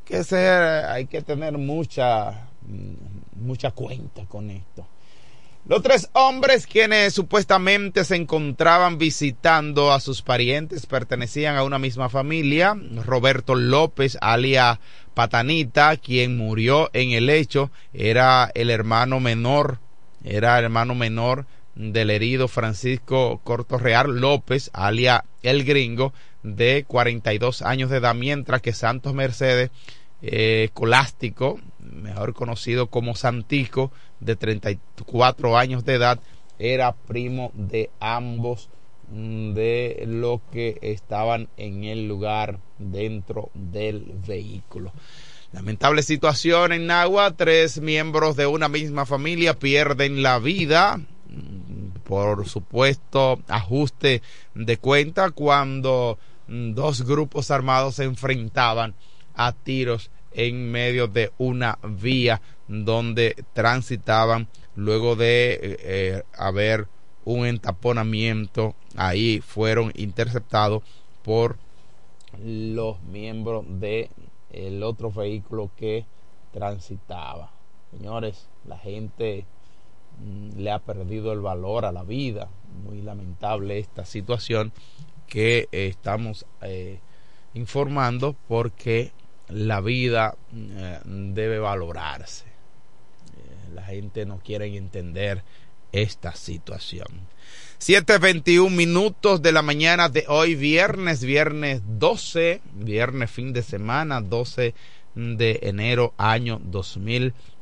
Que 0.05 0.23
ser, 0.25 0.85
hay 0.87 1.07
que 1.07 1.23
tener 1.23 1.59
mucha, 1.59 2.49
mm, 2.63 3.45
mucha 3.47 3.73
cuenta 3.73 4.25
con 4.27 4.51
esto. 4.51 4.87
Los 5.69 5.83
tres 5.83 6.09
hombres 6.13 6.65
quienes 6.65 7.13
supuestamente 7.13 8.05
se 8.05 8.15
encontraban 8.15 8.99
visitando 8.99 9.93
a 9.93 9.99
sus 9.99 10.23
parientes 10.23 10.87
pertenecían 10.87 11.57
a 11.57 11.65
una 11.65 11.81
misma 11.81 12.09
familia. 12.09 12.79
Roberto 13.05 13.57
López, 13.57 14.17
alia 14.21 14.79
Patanita, 15.15 15.97
quien 15.97 16.37
murió 16.37 16.89
en 16.93 17.11
el 17.11 17.29
hecho, 17.29 17.73
era 17.93 18.49
el 18.55 18.71
hermano 18.71 19.19
menor, 19.19 19.81
era 20.23 20.57
hermano 20.57 20.95
menor 20.95 21.47
del 21.77 22.11
herido 22.11 22.49
Francisco 22.49 23.41
Cortorreal 23.45 24.19
López, 24.19 24.71
alia 24.73 25.25
El 25.43 25.65
Gringo, 25.65 26.13
de 26.43 26.85
42 26.87 27.63
años 27.63 27.91
de 27.91 27.99
edad, 27.99 28.15
mientras 28.15 28.63
que 28.63 28.73
Santos 28.73 29.15
Mercedes 29.15 29.71
eh, 30.23 30.71
Colástico, 30.73 31.61
mejor 31.79 32.33
conocido 32.33 32.89
como 32.89 33.15
Santico, 33.15 33.93
de 34.21 34.37
34 34.37 35.57
años 35.59 35.85
de 35.85 35.95
edad, 35.95 36.19
era 36.59 36.93
primo 36.93 37.53
de 37.55 37.91
ambos 38.01 38.71
mm, 39.11 39.53
de 39.53 40.05
lo 40.07 40.41
que 40.51 40.79
estaban 40.81 41.49
en 41.59 41.85
el 41.85 42.09
lugar 42.09 42.59
dentro 42.79 43.51
del 43.53 44.15
vehículo. 44.27 44.93
Lamentable 45.53 46.03
situación 46.03 46.73
en 46.73 46.87
Nagua, 46.87 47.37
tres 47.37 47.81
miembros 47.81 48.37
de 48.37 48.47
una 48.47 48.69
misma 48.69 49.05
familia 49.05 49.59
pierden 49.59 50.23
la 50.23 50.39
vida 50.39 51.01
por 52.07 52.49
supuesto 52.49 53.41
ajuste 53.49 54.23
de 54.55 54.77
cuenta 54.79 55.31
cuando 55.31 56.19
mm, 56.47 56.73
dos 56.73 57.03
grupos 57.03 57.51
armados 57.51 57.97
se 57.97 58.05
enfrentaban 58.05 58.95
a 59.35 59.53
tiros 59.53 60.11
en 60.33 60.71
medio 60.71 61.09
de 61.09 61.33
una 61.39 61.79
vía 61.83 62.41
donde 62.69 63.45
transitaban 63.53 64.49
luego 64.75 65.17
de 65.17 65.53
eh, 65.55 65.59
eh, 65.63 66.23
haber 66.37 66.89
un 67.25 67.47
entaponamiento. 67.47 68.75
Ahí 68.97 69.41
fueron 69.41 69.93
interceptados 69.97 70.83
por 71.23 71.57
los 72.45 73.01
miembros 73.03 73.65
de 73.81 74.11
el 74.51 74.83
otro 74.83 75.11
vehículo 75.11 75.71
que 75.77 76.05
transitaba. 76.53 77.53
Señores 77.91 78.49
la 78.67 78.79
gente 78.79 79.47
le 80.57 80.71
ha 80.71 80.79
perdido 80.79 81.33
el 81.33 81.41
valor 81.41 81.85
a 81.85 81.93
la 81.93 82.03
vida 82.03 82.49
muy 82.85 83.03
lamentable 83.03 83.79
esta 83.79 84.05
situación 84.05 84.73
que 85.27 85.69
estamos 85.73 86.47
eh, 86.63 87.01
informando 87.55 88.37
porque 88.49 89.13
la 89.49 89.81
vida 89.81 90.37
eh, 90.55 91.01
debe 91.05 91.59
valorarse. 91.59 92.45
Eh, 92.45 93.75
la 93.75 93.83
gente 93.83 94.27
no 94.27 94.39
quiere 94.39 94.75
entender 94.77 95.43
esta 95.93 96.35
situación. 96.35 97.09
7.21 97.81 98.71
minutos 98.71 99.43
de 99.43 99.53
la 99.53 99.63
mañana 99.63 100.09
de 100.09 100.25
hoy, 100.29 100.55
viernes, 100.55 101.23
viernes 101.25 101.83
12, 101.87 102.61
viernes 102.75 103.31
fin 103.31 103.53
de 103.53 103.63
semana, 103.63 104.21
12 104.21 104.75
de 105.15 105.59
enero 105.63 106.15
año 106.19 106.61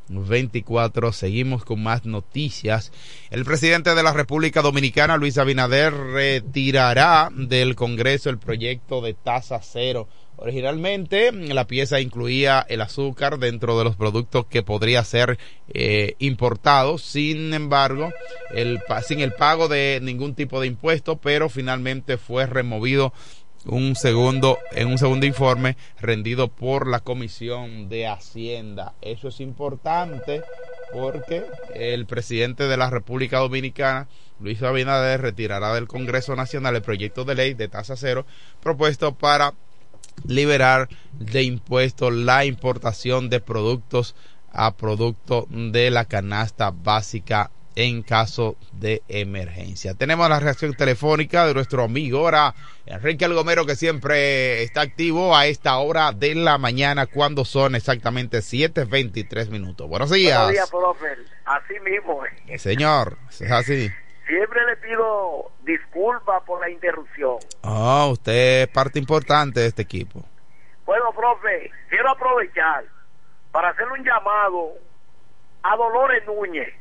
2024. 0.09 1.13
Seguimos 1.13 1.65
con 1.65 1.83
más 1.83 2.05
noticias. 2.05 2.93
El 3.31 3.45
presidente 3.45 3.95
de 3.95 4.03
la 4.03 4.13
República 4.13 4.63
Dominicana, 4.63 5.17
Luis 5.17 5.39
Abinader, 5.39 5.93
retirará 5.93 7.31
del 7.35 7.75
Congreso 7.75 8.31
el 8.31 8.39
proyecto 8.39 9.01
de 9.01 9.15
tasa 9.15 9.61
cero 9.63 10.09
Originalmente 10.37 11.31
la 11.33 11.67
pieza 11.67 12.01
incluía 12.01 12.67
el 12.69 12.81
azúcar 12.81 13.39
dentro 13.39 13.79
de 13.79 13.85
los 13.85 13.95
productos 13.95 14.47
que 14.47 14.63
podría 14.63 15.05
ser 15.05 15.39
eh, 15.73 16.17
importado, 16.19 16.99
sin 16.99 17.55
embargo, 17.55 18.13
el, 18.53 18.81
sin 19.07 19.21
el 19.21 19.33
pago 19.33 19.69
de 19.69 20.01
ningún 20.03 20.35
tipo 20.35 20.61
de 20.61 20.67
impuesto, 20.67 21.17
pero 21.17 21.49
finalmente 21.49 22.19
fue 22.19 22.47
removido 22.47 23.13
un 23.67 23.97
segundo 23.97 24.59
en 24.73 24.89
un 24.89 24.99
segundo 24.99 25.27
informe 25.27 25.77
rendido 26.01 26.49
por 26.49 26.87
la 26.87 27.01
Comisión 27.01 27.89
de 27.89 28.07
Hacienda. 28.07 28.95
Eso 29.01 29.29
es 29.29 29.41
importante 29.41 30.43
porque 30.93 31.45
el 31.75 32.07
presidente 32.07 32.69
de 32.69 32.77
la 32.77 32.91
República 32.91 33.39
Dominicana, 33.39 34.09
Luis 34.41 34.63
Abinader, 34.63 35.21
retirará 35.21 35.75
del 35.75 35.89
Congreso 35.89 36.37
Nacional 36.37 36.77
el 36.77 36.83
proyecto 36.83 37.25
de 37.25 37.35
ley 37.35 37.55
de 37.55 37.69
tasa 37.69 37.97
cero 37.97 38.27
propuesto 38.61 39.15
para 39.15 39.55
liberar 40.27 40.89
de 41.19 41.43
impuestos 41.43 42.13
la 42.13 42.45
importación 42.45 43.31
de 43.31 43.41
productos 43.41 44.15
a 44.53 44.77
producto 44.77 45.47
de 45.51 45.91
la 45.91 46.05
canasta 46.05 46.71
básica 46.71 47.51
en 47.77 48.03
caso 48.03 48.57
de 48.73 49.03
emergencia. 49.09 49.95
Tenemos 49.95 50.29
la 50.29 50.41
reacción 50.41 50.75
telefónica 50.75 51.47
de 51.47 51.55
nuestro 51.55 51.83
amigo 51.83 52.19
ahora 52.19 52.55
Enrique 52.87 53.25
Algomero 53.25 53.67
que 53.67 53.77
siempre 53.77 54.63
está 54.63 54.83
activo 54.83 55.37
a 55.37 55.47
esta 55.47 55.77
hora 55.79 56.13
de 56.13 56.35
la 56.35 56.59
mañana 56.59 57.07
cuando 57.07 57.45
son 57.45 57.75
exactamente 57.75 58.39
7.23 58.39 59.49
minutos. 59.49 59.89
Buenos 59.89 60.11
días. 60.11 60.39
Buenos 60.39 60.53
días, 60.53 60.71
profe. 60.71 61.17
Así 61.45 61.81
mismo. 61.81 62.23
Señor, 62.59 63.17
es 63.31 63.51
así. 63.51 63.91
Siempre 64.27 64.65
le 64.67 64.77
pido 64.77 65.51
disculpas 65.65 66.43
por 66.45 66.61
la 66.61 66.71
interrupción. 66.71 67.37
Ah, 67.63 68.07
usted 68.11 68.63
es 68.63 68.69
parte 68.69 68.99
importante 68.99 69.61
de 69.61 69.67
este 69.67 69.83
equipo. 69.83 70.25
Bueno, 70.87 71.13
profe, 71.13 71.71
quiero 71.89 72.11
aprovechar 72.11 72.85
para 73.51 73.71
hacerle 73.71 73.95
un 73.95 74.05
llamado 74.05 74.73
a 75.63 75.77
Dolores 75.77 76.27
Núñez, 76.27 76.75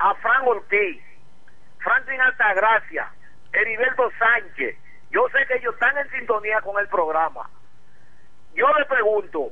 a 0.00 0.14
Fran 0.14 0.46
Ortiz, 0.46 1.02
Franklin 1.78 2.20
Altagracia, 2.20 3.10
Heriberto 3.52 4.10
Sánchez. 4.18 4.76
Yo 5.10 5.26
sé 5.28 5.46
que 5.46 5.58
ellos 5.58 5.74
están 5.74 5.96
en 5.98 6.10
sintonía 6.10 6.60
con 6.62 6.80
el 6.80 6.88
programa. 6.88 7.48
Yo 8.54 8.66
le 8.78 8.84
pregunto, 8.86 9.50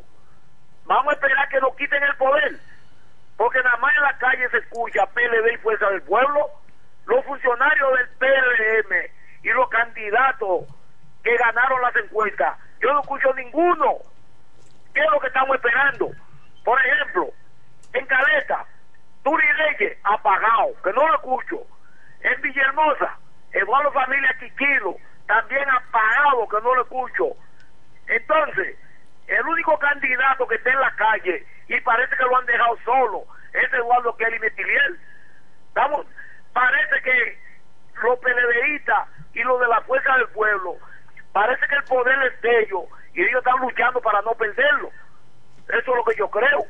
¿vamos 0.84 1.12
a 1.12 1.14
esperar 1.14 1.48
que 1.48 1.60
nos 1.60 1.76
quiten 1.76 2.02
el 2.02 2.16
poder? 2.16 2.58
Porque 3.36 3.62
nada 3.62 3.76
más 3.76 3.94
en 3.94 4.02
la 4.02 4.18
calle 4.18 4.48
se 4.48 4.58
escucha 4.58 5.06
PLD 5.06 5.52
y 5.52 5.58
Fuerza 5.58 5.90
del 5.90 6.02
Pueblo 6.02 6.50
los 7.08 7.24
funcionarios 7.24 7.90
del 7.96 8.08
PRM 8.18 8.94
y 9.42 9.48
los 9.48 9.68
candidatos 9.70 10.64
que 11.22 11.36
ganaron 11.36 11.80
las 11.80 11.96
encuestas, 11.96 12.58
yo 12.80 12.92
no 12.92 13.00
escucho 13.00 13.32
ninguno. 13.34 13.96
¿Qué 14.92 15.00
es 15.00 15.10
lo 15.10 15.18
que 15.20 15.28
estamos 15.28 15.56
esperando? 15.56 16.10
Por 16.64 16.78
ejemplo, 16.84 17.28
en 17.94 18.06
Caleta, 18.06 18.66
Turi 19.22 19.52
Reyes, 19.52 19.98
apagado, 20.04 20.74
que 20.82 20.92
no 20.92 21.06
lo 21.06 21.14
escucho. 21.14 21.66
En 22.20 22.40
Villahermosa, 22.40 23.16
Eduardo 23.52 23.92
Familia 23.92 24.34
Quiquilo, 24.38 24.96
también 25.26 25.68
apagado, 25.68 26.48
que 26.48 26.60
no 26.62 26.74
lo 26.74 26.82
escucho. 26.82 27.36
Entonces, 28.06 28.76
el 29.26 29.46
único 29.46 29.78
candidato 29.78 30.46
que 30.48 30.56
está 30.56 30.70
en 30.70 30.80
la 30.80 30.94
calle, 30.96 31.46
y 31.68 31.80
parece 31.82 32.16
que 32.16 32.24
lo 32.24 32.36
han 32.36 32.46
dejado 32.46 32.78
solo, 32.84 33.24
es 33.52 33.72
Eduardo 33.72 34.16
Kelly 34.16 34.38
Metiliel. 34.38 34.98
Estamos, 35.68 36.06
parece 36.52 37.02
que 37.02 37.38
los 38.02 38.18
PLDistas 38.18 39.08
y 39.34 39.42
los 39.42 39.60
de 39.60 39.68
la 39.68 39.80
fuerza 39.82 40.16
del 40.16 40.28
pueblo, 40.28 40.76
parece 41.32 41.66
que 41.68 41.74
el 41.74 41.84
poder 41.84 42.32
es 42.32 42.40
de 42.40 42.60
ellos 42.60 42.84
y 43.14 43.22
ellos 43.22 43.38
están 43.38 43.60
luchando 43.60 44.00
para 44.00 44.22
no 44.22 44.32
perderlo. 44.34 44.90
Eso 45.68 45.78
es 45.78 45.96
lo 45.96 46.04
que 46.04 46.16
yo 46.16 46.30
creo. 46.30 46.64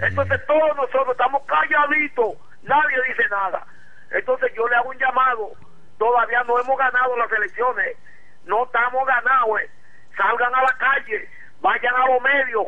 Entonces 0.00 0.46
todos 0.46 0.76
nosotros 0.76 1.08
estamos 1.10 1.42
calladitos, 1.46 2.34
nadie 2.62 2.96
dice 3.08 3.28
nada. 3.30 3.66
Entonces 4.10 4.52
yo 4.54 4.68
le 4.68 4.76
hago 4.76 4.90
un 4.90 4.98
llamado, 4.98 5.52
todavía 5.98 6.42
no 6.44 6.58
hemos 6.60 6.78
ganado 6.78 7.16
las 7.16 7.32
elecciones, 7.32 7.96
no 8.44 8.64
estamos 8.64 9.06
ganados, 9.06 9.60
eh. 9.60 9.70
salgan 10.16 10.54
a 10.54 10.62
la 10.62 10.76
calle, 10.78 11.28
vayan 11.60 11.94
a 11.94 12.06
los 12.06 12.22
medios, 12.22 12.66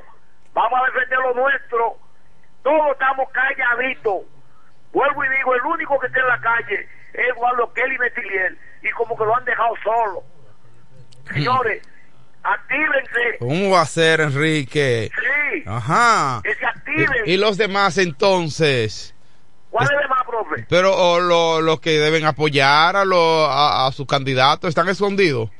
vamos 0.52 0.80
a 0.80 0.86
defender 0.86 1.18
lo 1.18 1.34
nuestro, 1.34 1.96
todos 2.62 2.92
estamos 2.92 3.28
calladitos. 3.30 4.22
Vuelvo 4.92 5.24
y 5.24 5.28
digo, 5.28 5.54
el 5.54 5.62
único 5.62 5.98
que 5.98 6.06
está 6.06 6.20
en 6.20 6.28
la 6.28 6.40
calle 6.40 6.88
es 7.12 7.28
Eduardo 7.28 7.72
Kelly 7.74 7.98
Metiliel 7.98 8.58
y 8.82 8.90
como 8.92 9.16
que 9.16 9.24
lo 9.24 9.36
han 9.36 9.44
dejado 9.44 9.74
solo. 9.82 10.22
Señores, 11.24 11.82
actívense. 12.52 13.38
¿Cómo 13.38 13.70
va 13.70 13.82
a 13.82 13.86
ser, 13.86 14.20
Enrique? 14.20 15.10
Sí. 15.14 15.64
Ajá. 15.66 16.40
Que 16.42 16.54
se 16.54 16.66
activen. 16.66 17.22
¿Y, 17.26 17.36
los 17.36 17.56
demás 17.56 17.98
entonces? 17.98 19.14
¿Cuáles 19.70 19.98
demás, 19.98 20.24
profe? 20.26 20.66
Pero 20.68 21.20
los 21.60 21.80
que 21.80 21.98
deben 21.98 22.24
apoyar 22.24 22.96
a, 22.96 23.04
los 23.04 23.48
a, 23.50 23.90
sus 23.92 24.06
candidatos 24.06 24.68
están 24.68 24.88
escondidos. 24.88 25.50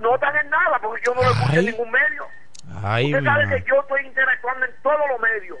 no 0.00 0.14
están 0.14 0.36
en 0.36 0.50
nada 0.50 0.78
porque 0.82 1.02
yo 1.06 1.14
no 1.14 1.22
lo 1.22 1.30
escucho 1.30 1.58
en 1.58 1.66
ningún 1.66 1.90
medio. 1.90 2.26
Ay, 2.82 3.12
Usted 3.12 3.24
sabe 3.24 3.48
que 3.48 3.68
yo 3.68 3.80
estoy 3.80 4.06
interactuando 4.06 4.66
en 4.66 4.72
todos 4.82 5.00
los 5.10 5.20
medios. 5.20 5.58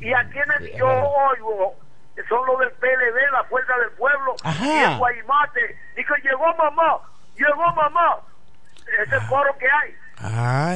Y 0.00 0.12
aquí 0.12 0.38
en 0.38 0.64
el, 0.64 0.76
yo 0.76 0.86
oigo 0.88 1.76
son 2.28 2.46
los 2.46 2.58
del 2.60 2.70
PLD, 2.72 3.32
la 3.32 3.44
Fuerza 3.44 3.72
del 3.78 3.90
Pueblo, 3.92 4.34
y 4.44 4.78
el 4.78 4.96
Guaymate, 4.96 5.78
y 5.96 6.04
que 6.04 6.14
llegó 6.22 6.54
mamá, 6.56 6.98
llegó 7.36 7.72
mamá. 7.74 8.20
Ese 8.86 9.02
es 9.02 9.12
el 9.12 9.28
coro 9.28 9.56
que 9.58 9.66
hay. 9.66 9.96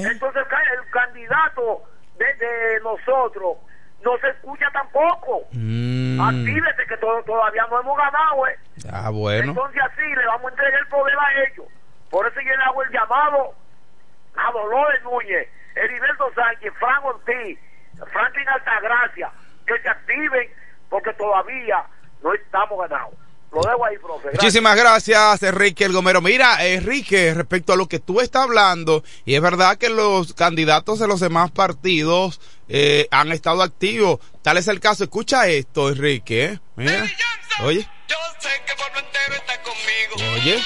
Entonces 0.04 0.42
el 0.72 0.90
candidato 0.90 1.82
de, 2.16 2.80
nosotros 2.82 3.56
no 4.04 4.18
se 4.18 4.28
escucha 4.28 4.66
tampoco. 4.72 5.46
Mm. 5.52 6.20
Actívese 6.20 6.86
que 6.86 6.96
todavía 6.96 7.66
no 7.70 7.80
hemos 7.80 7.96
ganado, 7.96 8.46
¿eh? 8.46 8.58
Ah, 8.92 9.10
bueno. 9.10 9.50
Entonces 9.50 9.80
así 9.82 10.02
le 10.02 10.26
vamos 10.26 10.46
a 10.46 10.50
entregar 10.50 10.80
el 10.80 10.86
poder 10.88 11.16
a 11.18 11.44
ellos. 11.44 11.66
Por 12.10 12.26
eso 12.26 12.40
yo 12.40 12.56
le 12.56 12.62
hago 12.62 12.82
el 12.82 12.90
llamado 12.90 13.54
a 14.36 14.52
Dolores 14.52 15.02
Núñez, 15.02 15.48
Heriberto 15.74 16.32
Sánchez, 16.34 16.72
Fran 16.78 17.02
Ortiz, 17.04 17.58
Franklin 18.12 18.48
Altagracia, 18.48 19.30
que 19.66 19.78
se 19.80 19.88
activen 19.88 20.48
porque 20.88 21.12
todavía 21.14 21.84
no 22.22 22.34
estamos 22.34 22.78
ganados. 22.88 23.14
Lo 23.52 23.62
dejo 23.62 23.84
ahí, 23.84 23.98
profe. 23.98 24.28
Muchísimas 24.32 24.76
gracias, 24.76 25.42
Enrique 25.42 25.84
El 25.84 25.92
Gomero. 25.92 26.20
Mira, 26.20 26.64
Enrique, 26.64 27.34
respecto 27.34 27.72
a 27.72 27.76
lo 27.76 27.88
que 27.88 27.98
tú 27.98 28.20
estás 28.20 28.44
hablando, 28.44 29.02
y 29.24 29.34
es 29.34 29.40
verdad 29.40 29.76
que 29.76 29.88
los 29.88 30.34
candidatos 30.34 31.00
de 31.00 31.08
los 31.08 31.18
demás 31.18 31.50
partidos 31.50 32.40
eh, 32.68 33.08
han 33.10 33.32
estado 33.32 33.62
activos. 33.62 34.20
Tal 34.42 34.56
es 34.56 34.68
el 34.68 34.78
caso. 34.78 35.02
Escucha 35.02 35.48
esto, 35.48 35.88
Enrique. 35.88 36.44
¿eh? 36.44 36.60
Mira. 36.76 37.04
Oye. 37.64 37.88
Yo 38.08 38.16
sé 38.38 38.48
que 38.66 38.74
por 38.74 39.04
entero 39.04 39.34
está 39.34 39.60
conmigo. 39.62 40.34
Oye. 40.34 40.62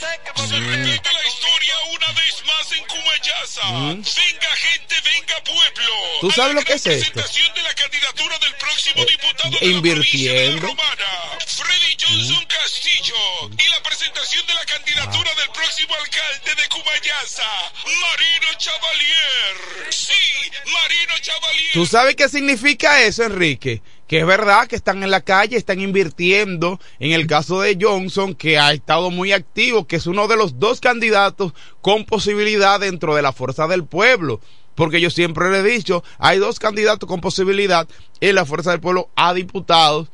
Mm. 0.00 0.70
repite 0.70 1.12
la 1.12 1.26
historia 1.26 1.74
una 1.92 2.12
vez 2.12 2.44
más 2.44 2.72
en 2.72 2.84
Cumayasa. 2.84 3.64
Mm. 3.66 4.02
Venga, 4.02 4.50
gente, 4.56 4.94
venga 5.04 5.44
Pueblo. 5.44 5.92
¿Tú 6.20 6.30
sabes 6.30 6.54
lo 6.54 6.62
que 6.62 6.74
es 6.74 6.86
esto? 6.86 7.20
De 7.20 7.62
la 7.62 7.74
candidatura 7.74 8.38
del 8.38 8.54
próximo 8.56 9.02
Eh, 9.02 9.06
diputado 9.10 9.50
de 9.50 9.60
la 9.60 9.66
invirtiendo. 9.66 10.66
Romana, 10.66 11.38
Freddy 11.46 11.96
Johnson 12.00 12.44
Castillo. 12.46 13.14
Y 13.58 13.70
la 13.70 13.82
presentación 13.82 14.46
de 14.46 14.54
la 14.54 14.64
candidatura 14.64 15.34
del 15.34 15.48
próximo 15.50 15.94
alcalde 15.94 16.54
de 16.62 16.68
Cumayasa, 16.68 17.48
Marino 17.84 18.54
Chavalier. 18.58 19.92
Sí, 19.92 20.50
Marino 20.66 21.18
Chavalier. 21.20 21.72
¿Tú 21.72 21.86
sabes 21.86 22.16
qué 22.16 22.28
significa 22.28 23.02
eso, 23.02 23.24
Enrique? 23.24 23.80
Que 24.06 24.20
es 24.20 24.26
verdad 24.26 24.68
que 24.68 24.76
están 24.76 25.02
en 25.02 25.10
la 25.10 25.20
calle, 25.20 25.56
están 25.56 25.80
invirtiendo. 25.80 26.80
En 27.00 27.12
el 27.12 27.26
caso 27.26 27.60
de 27.60 27.76
Johnson, 27.80 28.34
que 28.34 28.58
ha 28.58 28.72
estado 28.72 29.10
muy 29.10 29.32
activo, 29.32 29.86
que 29.86 29.96
es 29.96 30.06
uno 30.06 30.28
de 30.28 30.36
los 30.36 30.60
dos 30.60 30.80
candidatos 30.80 31.52
con 31.80 32.04
posibilidad 32.04 32.78
dentro 32.78 33.14
de 33.14 33.22
la 33.22 33.32
fuerza 33.32 33.66
del 33.66 33.84
pueblo. 33.84 34.40
Porque 34.76 35.00
yo 35.00 35.10
siempre 35.10 35.50
le 35.50 35.58
he 35.58 35.62
dicho, 35.62 36.04
hay 36.18 36.38
dos 36.38 36.58
candidatos 36.58 37.08
con 37.08 37.20
posibilidad 37.20 37.88
en 38.20 38.34
la 38.34 38.44
fuerza 38.44 38.70
del 38.70 38.80
pueblo 38.80 39.08
a 39.16 39.34
diputados. 39.34 40.08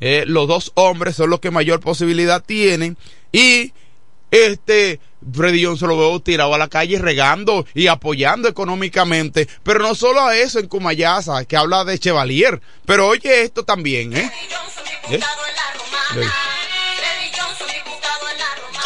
Eh, 0.00 0.24
los 0.26 0.48
dos 0.48 0.72
hombres 0.74 1.16
son 1.16 1.30
los 1.30 1.40
que 1.40 1.50
mayor 1.50 1.80
posibilidad 1.80 2.42
tienen. 2.44 2.96
Y 3.32 3.72
este 4.30 5.00
Freddy 5.32 5.64
Johnson 5.64 5.88
lo 5.88 5.98
veo 5.98 6.20
tirado 6.20 6.54
a 6.54 6.58
la 6.58 6.68
calle 6.68 6.98
regando 6.98 7.66
y 7.74 7.86
apoyando 7.86 8.48
económicamente, 8.48 9.48
pero 9.62 9.80
no 9.80 9.94
solo 9.94 10.22
a 10.22 10.36
eso 10.36 10.58
en 10.58 10.68
Cumayasa, 10.68 11.44
que 11.44 11.56
habla 11.56 11.84
de 11.84 11.98
Chevalier, 11.98 12.60
pero 12.86 13.08
oye 13.08 13.42
esto 13.42 13.64
también, 13.64 14.16
¿eh? 14.16 14.30
¿Eh? 15.10 15.20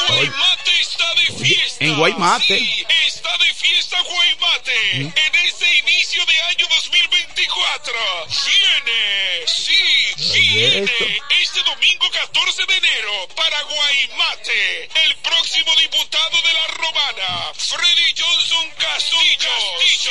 Guaymate 0.08 0.80
está 0.80 1.14
de 1.14 1.44
fiesta. 1.44 1.84
En 1.84 1.96
Guaymate. 1.96 2.58
Sí, 2.58 2.86
está 3.06 3.30
de 3.38 3.54
fiesta 3.54 3.96
Guaymate. 4.02 5.00
En 5.00 5.06
este 5.06 5.53
inicio 6.14 6.26
de 6.26 6.40
año 6.48 6.66
2024. 6.68 7.92
Viene. 8.46 9.46
Sí, 9.46 10.38
viene. 10.54 10.90
Este 11.42 11.60
domingo 11.64 12.06
14 12.12 12.62
de 12.66 12.74
enero 12.76 13.28
para 13.34 13.62
Guaymate. 13.62 14.84
El 15.04 15.16
próximo 15.16 15.72
diputado 15.80 16.36
de 16.42 16.52
la 16.52 16.66
Romana. 16.78 17.52
Freddy 17.54 18.14
Johnson 18.16 18.70
Castillo. 18.78 19.50
Sí, 19.86 20.10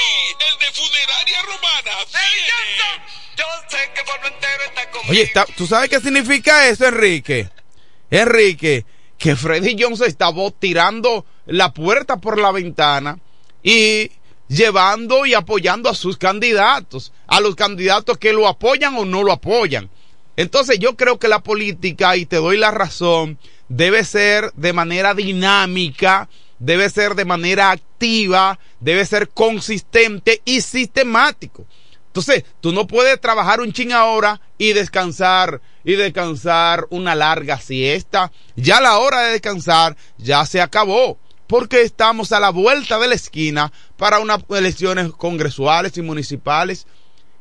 el 0.52 0.60
de 0.60 0.72
Funeraria 0.74 1.42
Romana. 1.44 2.06
Viene. 2.12 3.04
Yo 3.38 3.46
sé 3.70 3.92
que 3.96 4.04
por 4.04 4.22
lo 4.22 4.28
entero 4.28 4.64
está 4.66 4.90
conmigo. 4.92 5.12
Oye, 5.12 5.22
está- 5.24 5.46
¿tú 5.58 5.66
sabes 5.68 5.90
qué 5.90 6.00
significa 6.00 6.68
eso, 6.68 6.86
Enrique? 6.86 7.50
Enrique, 8.12 8.86
que 9.18 9.36
Freddy 9.36 9.76
Johnson 9.82 10.08
está 10.08 10.30
bo- 10.30 10.52
tirando 10.52 11.26
la 11.46 11.74
puerta 11.74 12.18
por 12.18 12.40
la 12.40 12.52
ventana 12.52 13.18
y 13.64 14.12
llevando 14.48 15.26
y 15.26 15.34
apoyando 15.34 15.90
a 15.90 15.96
sus 15.96 16.18
candidatos, 16.18 17.12
a 17.28 17.40
los 17.40 17.56
candidatos 17.56 18.18
que 18.18 18.34
lo 18.34 18.48
apoyan 18.48 18.96
o 18.96 19.06
no 19.06 19.24
lo 19.24 19.32
apoyan. 19.32 19.90
Entonces 20.36 20.80
yo 20.80 20.96
creo 20.96 21.20
que 21.20 21.28
la 21.28 21.44
política, 21.44 22.16
y 22.18 22.26
te 22.26 22.38
doy 22.38 22.58
la 22.58 22.72
razón, 22.72 23.38
debe 23.70 24.04
ser 24.04 24.52
de 24.54 24.74
manera 24.74 25.14
dinámica, 25.14 26.30
debe 26.60 26.90
ser 26.90 27.16
de 27.16 27.26
manera 27.26 27.72
activa, 27.72 28.60
debe 28.80 29.06
ser 29.06 29.30
consistente 29.30 30.42
y 30.46 30.62
sistemático. 30.62 31.66
Entonces, 32.08 32.46
tú 32.62 32.72
no 32.72 32.86
puedes 32.86 33.20
trabajar 33.20 33.60
un 33.60 33.74
chin 33.74 33.92
ahora 33.92 34.40
y 34.60 34.74
descansar, 34.74 35.62
y 35.84 35.94
descansar 35.94 36.86
una 36.92 37.16
larga 37.16 37.60
siesta. 37.60 38.32
Ya 38.56 38.80
la 38.82 39.00
hora 39.00 39.22
de 39.22 39.32
descansar 39.32 39.98
ya 40.20 40.46
se 40.46 40.62
acabó, 40.62 41.18
porque 41.48 41.82
estamos 41.82 42.32
a 42.32 42.40
la 42.40 42.50
vuelta 42.50 43.00
de 43.00 43.08
la 43.08 43.16
esquina 43.16 43.72
para 43.98 44.20
unas 44.20 44.40
elecciones 44.50 45.12
congresuales 45.12 45.98
y 45.98 46.02
municipales. 46.02 46.88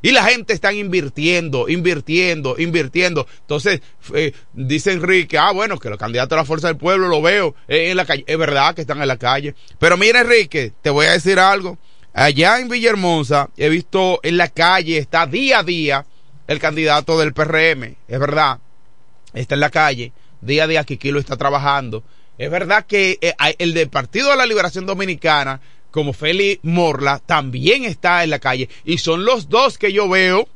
Y 0.05 0.11
la 0.11 0.25
gente 0.25 0.53
está 0.53 0.73
invirtiendo, 0.73 1.69
invirtiendo, 1.69 2.57
invirtiendo. 2.59 3.27
Entonces, 3.41 3.81
eh, 4.15 4.33
dice 4.53 4.93
Enrique, 4.93 5.39
ah, 5.39 5.53
bueno, 5.53 5.79
que 5.79 5.89
los 5.89 5.99
candidatos 5.99 6.37
a 6.37 6.41
la 6.41 6.45
fuerza 6.45 6.67
del 6.67 6.77
pueblo 6.77 7.07
lo 7.07 7.23
veo 7.23 7.55
eh, 7.69 7.91
en 7.91 7.97
la 7.97 8.05
calle. 8.05 8.25
Es 8.27 8.37
verdad 8.37 8.75
que 8.75 8.81
están 8.81 9.01
en 9.01 9.07
la 9.07 9.17
calle. 9.17 9.55
Pero 9.79 9.97
mira, 9.97 10.23
Enrique, 10.23 10.73
te 10.83 10.91
voy 10.91 11.07
a 11.07 11.13
decir 11.13 11.39
algo. 11.39 11.79
Allá 12.13 12.59
en 12.59 12.69
Villahermosa 12.69 13.49
he 13.57 13.69
visto 13.69 14.19
en 14.25 14.37
la 14.37 14.49
calle, 14.49 14.99
está 14.99 15.25
día 15.25 15.61
a 15.61 15.63
día 15.63 16.05
el 16.49 16.59
candidato 16.59 17.19
del 17.19 17.33
PRM. 17.33 17.97
Es 18.09 18.19
verdad. 18.19 18.59
Está 19.33 19.55
en 19.55 19.61
la 19.61 19.71
calle. 19.71 20.13
Día 20.41 20.65
a 20.65 20.67
día 20.67 20.85
Kikilo 20.85 21.21
está 21.21 21.37
trabajando. 21.37 22.03
Es 22.39 22.51
verdad 22.51 22.87
que 22.87 23.19
eh, 23.21 23.35
el 23.59 23.75
del 23.75 23.89
Partido 23.89 24.31
de 24.31 24.37
la 24.37 24.47
Liberación 24.47 24.87
Dominicana, 24.87 25.61
como 25.91 26.13
Félix 26.13 26.65
Morla, 26.65 27.21
también 27.25 27.85
está 27.85 28.25
en 28.25 28.31
la 28.31 28.39
calle. 28.39 28.69
Y 28.85 28.99
son 28.99 29.25
los 29.25 29.49
dos 29.49 29.79
que 29.79 29.93
yo 29.93 30.09
veo 30.09 30.49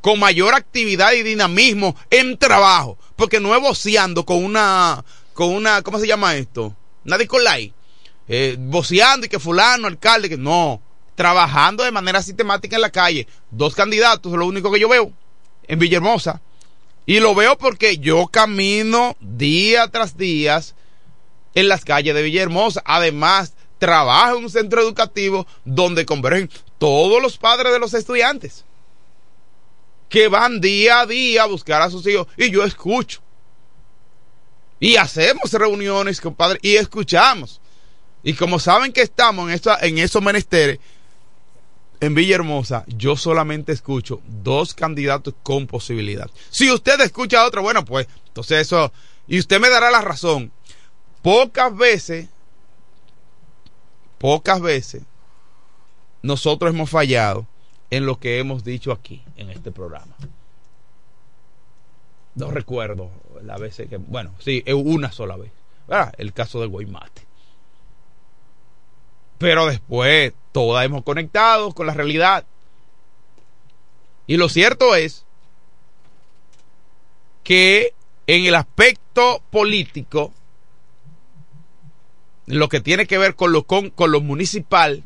con 0.00 0.18
mayor 0.18 0.54
actividad 0.54 1.12
y 1.12 1.22
dinamismo 1.22 1.94
en 2.10 2.38
trabajo. 2.38 2.98
Porque 3.16 3.40
no 3.40 3.54
es 3.54 3.60
voceando 3.60 4.24
con 4.24 4.42
una, 4.42 5.04
con 5.34 5.50
una, 5.50 5.82
¿cómo 5.82 5.98
se 5.98 6.06
llama 6.06 6.36
esto? 6.36 6.74
Una 7.04 7.18
discolay. 7.18 7.72
Eh, 8.26 8.56
voceando 8.58 9.26
y 9.26 9.28
que 9.28 9.38
fulano, 9.38 9.88
alcalde, 9.88 10.28
que 10.28 10.38
no. 10.38 10.80
Trabajando 11.14 11.84
de 11.84 11.90
manera 11.90 12.22
sistemática 12.22 12.76
en 12.76 12.82
la 12.82 12.90
calle. 12.90 13.26
Dos 13.50 13.74
candidatos, 13.74 14.32
es 14.32 14.38
lo 14.38 14.46
único 14.46 14.72
que 14.72 14.80
yo 14.80 14.88
veo 14.88 15.12
en 15.68 15.78
Villahermosa. 15.78 16.40
Y 17.04 17.20
lo 17.20 17.34
veo 17.34 17.58
porque 17.58 17.98
yo 17.98 18.28
camino 18.28 19.16
día 19.20 19.88
tras 19.88 20.16
día 20.16 20.60
en 21.54 21.68
las 21.68 21.84
calles 21.84 22.14
de 22.14 22.22
Villahermosa. 22.22 22.82
Además, 22.84 23.54
trabajo 23.78 24.38
en 24.38 24.44
un 24.44 24.50
centro 24.50 24.80
educativo 24.80 25.46
donde 25.64 26.06
convergen 26.06 26.50
todos 26.78 27.20
los 27.20 27.38
padres 27.38 27.72
de 27.72 27.78
los 27.78 27.94
estudiantes 27.94 28.64
que 30.10 30.28
van 30.28 30.60
día 30.60 31.00
a 31.00 31.06
día 31.06 31.44
a 31.44 31.46
buscar 31.46 31.80
a 31.80 31.88
sus 31.88 32.06
hijos 32.06 32.26
y 32.36 32.50
yo 32.50 32.64
escucho. 32.64 33.22
Y 34.78 34.96
hacemos 34.96 35.52
reuniones, 35.52 36.20
compadre, 36.20 36.58
y 36.62 36.76
escuchamos. 36.76 37.60
Y 38.22 38.34
como 38.34 38.58
saben 38.58 38.92
que 38.92 39.02
estamos 39.02 39.48
en, 39.48 39.54
esa, 39.54 39.78
en 39.80 39.98
esos 39.98 40.22
menesteres, 40.22 40.78
en 42.00 42.14
Villahermosa, 42.14 42.84
yo 42.88 43.14
solamente 43.14 43.72
escucho 43.72 44.20
dos 44.42 44.74
candidatos 44.74 45.34
con 45.42 45.66
posibilidad. 45.66 46.30
Si 46.50 46.70
usted 46.70 47.00
escucha 47.02 47.42
a 47.42 47.46
otro, 47.46 47.62
bueno, 47.62 47.84
pues, 47.84 48.08
entonces 48.26 48.62
eso, 48.62 48.92
y 49.28 49.38
usted 49.38 49.60
me 49.60 49.68
dará 49.68 49.90
la 49.90 50.00
razón. 50.00 50.50
Pocas 51.22 51.76
veces, 51.76 52.28
pocas 54.18 54.60
veces, 54.60 55.02
nosotros 56.22 56.72
hemos 56.72 56.90
fallado 56.90 57.46
en 57.90 58.06
lo 58.06 58.18
que 58.18 58.38
hemos 58.38 58.64
dicho 58.64 58.92
aquí, 58.92 59.22
en 59.36 59.50
este 59.50 59.70
programa. 59.70 60.14
No 62.34 62.50
recuerdo 62.50 63.10
la 63.42 63.58
vez 63.58 63.76
que, 63.76 63.96
bueno, 63.96 64.32
sí, 64.38 64.64
una 64.72 65.12
sola 65.12 65.36
vez, 65.36 65.50
¿verdad? 65.88 66.14
El 66.16 66.32
caso 66.32 66.60
del 66.60 66.68
Guaymate. 66.68 67.26
Pero 69.38 69.66
después 69.66 70.32
todas 70.52 70.84
hemos 70.84 71.02
conectado 71.02 71.72
con 71.72 71.86
la 71.86 71.94
realidad. 71.94 72.44
Y 74.26 74.36
lo 74.36 74.48
cierto 74.48 74.94
es 74.94 75.24
que 77.42 77.94
en 78.26 78.44
el 78.44 78.54
aspecto 78.54 79.42
político, 79.50 80.32
lo 82.50 82.68
que 82.68 82.80
tiene 82.80 83.06
que 83.06 83.18
ver 83.18 83.34
con 83.34 83.52
lo, 83.52 83.64
con, 83.64 83.90
con 83.90 84.10
lo 84.12 84.20
municipal, 84.20 85.02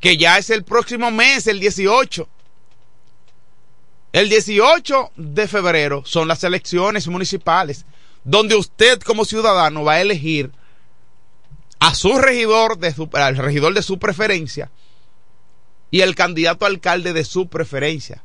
que 0.00 0.16
ya 0.16 0.38
es 0.38 0.50
el 0.50 0.64
próximo 0.64 1.10
mes, 1.10 1.46
el 1.46 1.60
18. 1.60 2.28
El 4.12 4.28
18 4.28 5.12
de 5.16 5.46
febrero 5.46 6.02
son 6.04 6.26
las 6.28 6.42
elecciones 6.42 7.06
municipales, 7.06 7.86
donde 8.24 8.56
usted 8.56 9.00
como 9.00 9.24
ciudadano 9.24 9.84
va 9.84 9.94
a 9.94 10.00
elegir 10.00 10.50
a 11.78 11.94
su 11.94 12.18
regidor, 12.18 12.78
de 12.78 12.92
su, 12.92 13.08
al 13.12 13.36
regidor 13.36 13.74
de 13.74 13.82
su 13.82 13.98
preferencia 13.98 14.70
y 15.90 16.00
el 16.00 16.14
candidato 16.14 16.66
alcalde 16.66 17.12
de 17.12 17.24
su 17.24 17.48
preferencia. 17.48 18.22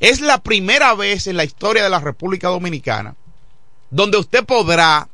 Es 0.00 0.20
la 0.20 0.42
primera 0.42 0.94
vez 0.94 1.26
en 1.26 1.36
la 1.36 1.44
historia 1.44 1.82
de 1.82 1.90
la 1.90 2.00
República 2.00 2.48
Dominicana 2.48 3.16
donde 3.90 4.18
usted 4.18 4.44
podrá 4.44 5.08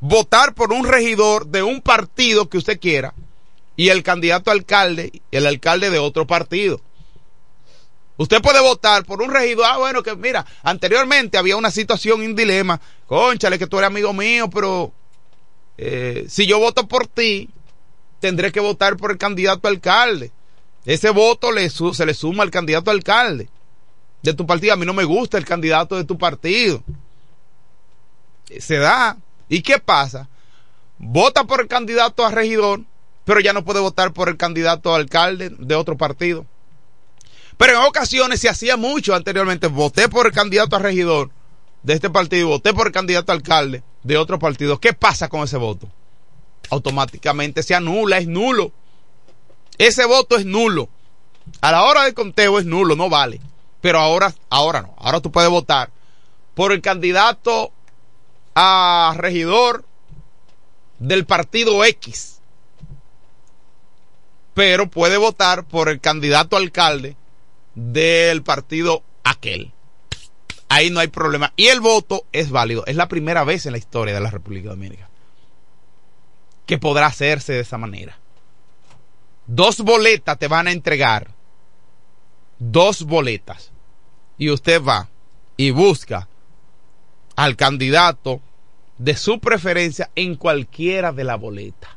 votar 0.00 0.54
por 0.54 0.72
un 0.72 0.86
regidor 0.86 1.46
de 1.46 1.62
un 1.62 1.80
partido 1.80 2.48
que 2.48 2.58
usted 2.58 2.78
quiera 2.78 3.14
y 3.76 3.88
el 3.88 4.02
candidato 4.02 4.50
a 4.50 4.54
alcalde 4.54 5.22
el 5.30 5.46
alcalde 5.46 5.90
de 5.90 5.98
otro 5.98 6.26
partido. 6.26 6.80
Usted 8.18 8.40
puede 8.40 8.60
votar 8.60 9.04
por 9.04 9.20
un 9.20 9.30
regidor. 9.30 9.66
Ah, 9.68 9.76
bueno, 9.76 10.02
que 10.02 10.16
mira, 10.16 10.46
anteriormente 10.62 11.36
había 11.36 11.56
una 11.56 11.70
situación, 11.70 12.22
un 12.22 12.34
dilema. 12.34 12.80
Conchale, 13.06 13.58
que 13.58 13.66
tú 13.66 13.78
eres 13.78 13.88
amigo 13.88 14.12
mío, 14.14 14.48
pero 14.48 14.92
eh, 15.76 16.24
si 16.28 16.46
yo 16.46 16.58
voto 16.58 16.88
por 16.88 17.06
ti, 17.06 17.50
tendré 18.20 18.52
que 18.52 18.60
votar 18.60 18.96
por 18.96 19.10
el 19.10 19.18
candidato 19.18 19.68
alcalde. 19.68 20.32
Ese 20.86 21.10
voto 21.10 21.52
le 21.52 21.68
se 21.68 22.06
le 22.06 22.14
suma 22.14 22.42
al 22.42 22.50
candidato 22.50 22.90
alcalde 22.90 23.48
de 24.22 24.34
tu 24.34 24.46
partido. 24.46 24.72
A 24.72 24.76
mí 24.76 24.86
no 24.86 24.94
me 24.94 25.04
gusta 25.04 25.36
el 25.36 25.44
candidato 25.44 25.96
de 25.96 26.04
tu 26.04 26.16
partido. 26.16 26.82
Se 28.58 28.76
da. 28.78 29.18
¿Y 29.48 29.62
qué 29.62 29.78
pasa? 29.78 30.28
Vota 30.98 31.44
por 31.44 31.60
el 31.60 31.68
candidato 31.68 32.24
a 32.24 32.30
regidor, 32.30 32.82
pero 33.24 33.40
ya 33.40 33.52
no 33.52 33.64
puede 33.64 33.80
votar 33.80 34.12
por 34.12 34.28
el 34.28 34.36
candidato 34.36 34.92
a 34.92 34.96
alcalde 34.96 35.50
de 35.50 35.74
otro 35.74 35.96
partido. 35.96 36.46
Pero 37.56 37.72
en 37.74 37.86
ocasiones 37.86 38.40
se 38.40 38.48
hacía 38.48 38.76
mucho 38.76 39.14
anteriormente. 39.14 39.66
Voté 39.66 40.08
por 40.08 40.26
el 40.26 40.32
candidato 40.32 40.76
a 40.76 40.80
regidor 40.80 41.30
de 41.82 41.94
este 41.94 42.10
partido, 42.10 42.48
voté 42.48 42.74
por 42.74 42.88
el 42.88 42.92
candidato 42.92 43.32
a 43.32 43.34
alcalde 43.34 43.82
de 44.02 44.16
otro 44.18 44.38
partido. 44.38 44.80
¿Qué 44.80 44.92
pasa 44.92 45.28
con 45.28 45.42
ese 45.42 45.56
voto? 45.56 45.88
Automáticamente 46.70 47.62
se 47.62 47.74
anula, 47.74 48.18
es 48.18 48.26
nulo. 48.26 48.72
Ese 49.78 50.04
voto 50.04 50.36
es 50.36 50.44
nulo. 50.44 50.88
A 51.60 51.70
la 51.70 51.84
hora 51.84 52.04
del 52.04 52.14
conteo 52.14 52.58
es 52.58 52.64
nulo, 52.66 52.96
no 52.96 53.08
vale. 53.08 53.40
Pero 53.80 54.00
ahora, 54.00 54.34
ahora 54.50 54.82
no. 54.82 54.94
Ahora 54.98 55.20
tú 55.20 55.30
puedes 55.30 55.50
votar 55.50 55.90
por 56.54 56.72
el 56.72 56.80
candidato 56.80 57.72
a 58.56 59.14
regidor 59.16 59.84
del 60.98 61.26
partido 61.26 61.84
X. 61.84 62.40
Pero 64.54 64.88
puede 64.88 65.18
votar 65.18 65.64
por 65.64 65.90
el 65.90 66.00
candidato 66.00 66.56
alcalde 66.56 67.16
del 67.74 68.42
partido 68.42 69.02
aquel. 69.22 69.72
Ahí 70.68 70.90
no 70.90 71.00
hay 71.00 71.08
problema. 71.08 71.52
Y 71.54 71.66
el 71.66 71.80
voto 71.80 72.24
es 72.32 72.50
válido. 72.50 72.84
Es 72.86 72.96
la 72.96 73.08
primera 73.08 73.44
vez 73.44 73.66
en 73.66 73.72
la 73.72 73.78
historia 73.78 74.14
de 74.14 74.20
la 74.20 74.30
República 74.30 74.70
Dominicana 74.70 75.10
que 76.64 76.78
podrá 76.78 77.06
hacerse 77.06 77.52
de 77.52 77.60
esa 77.60 77.78
manera. 77.78 78.18
Dos 79.46 79.80
boletas 79.82 80.38
te 80.38 80.48
van 80.48 80.66
a 80.66 80.72
entregar. 80.72 81.28
Dos 82.58 83.04
boletas. 83.04 83.70
Y 84.36 84.50
usted 84.50 84.82
va 84.82 85.08
y 85.56 85.70
busca 85.70 86.28
al 87.36 87.54
candidato 87.54 88.40
de 88.98 89.16
su 89.16 89.40
preferencia 89.40 90.10
en 90.14 90.36
cualquiera 90.36 91.12
de 91.12 91.24
la 91.24 91.36
boleta. 91.36 91.96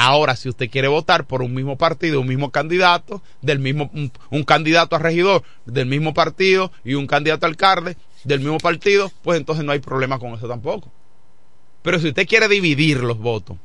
Ahora, 0.00 0.36
si 0.36 0.48
usted 0.48 0.70
quiere 0.70 0.86
votar 0.86 1.26
por 1.26 1.42
un 1.42 1.52
mismo 1.52 1.76
partido, 1.76 2.20
un 2.20 2.28
mismo 2.28 2.52
candidato, 2.52 3.20
del 3.42 3.58
mismo, 3.58 3.90
un, 3.92 4.44
candidato 4.44 4.94
a 4.94 5.00
regidor 5.00 5.42
del 5.66 5.86
mismo 5.86 6.14
partido 6.14 6.70
y 6.84 6.94
un 6.94 7.08
candidato 7.08 7.46
a 7.46 7.48
alcalde 7.48 7.96
del 8.22 8.38
mismo 8.38 8.58
partido, 8.58 9.10
pues 9.22 9.38
entonces 9.38 9.64
no 9.64 9.72
hay 9.72 9.80
problema 9.80 10.20
con 10.20 10.34
eso 10.34 10.46
tampoco. 10.46 10.88
Pero 11.82 11.98
si 11.98 12.08
usted 12.08 12.28
quiere 12.28 12.46
dividir 12.46 12.98
los 13.02 13.18
votos, 13.18 13.56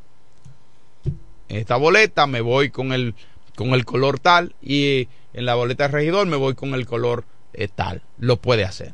en 1.49 1.57
esta 1.57 1.75
boleta 1.75 2.25
me 2.25 2.41
voy 2.41 2.71
con 2.71 2.93
el, 2.93 3.13
con 3.55 3.75
el 3.75 3.85
color 3.85 4.17
tal 4.17 4.55
y 4.59 5.07
en 5.33 5.45
la 5.45 5.53
boleta 5.53 5.83
de 5.83 5.93
regidor 5.93 6.25
me 6.25 6.37
voy 6.37 6.55
con 6.55 6.73
el 6.73 6.87
color 6.87 7.25
eh, 7.53 7.67
tal. 7.67 8.01
Lo 8.17 8.37
puede 8.37 8.63
hacer. 8.63 8.93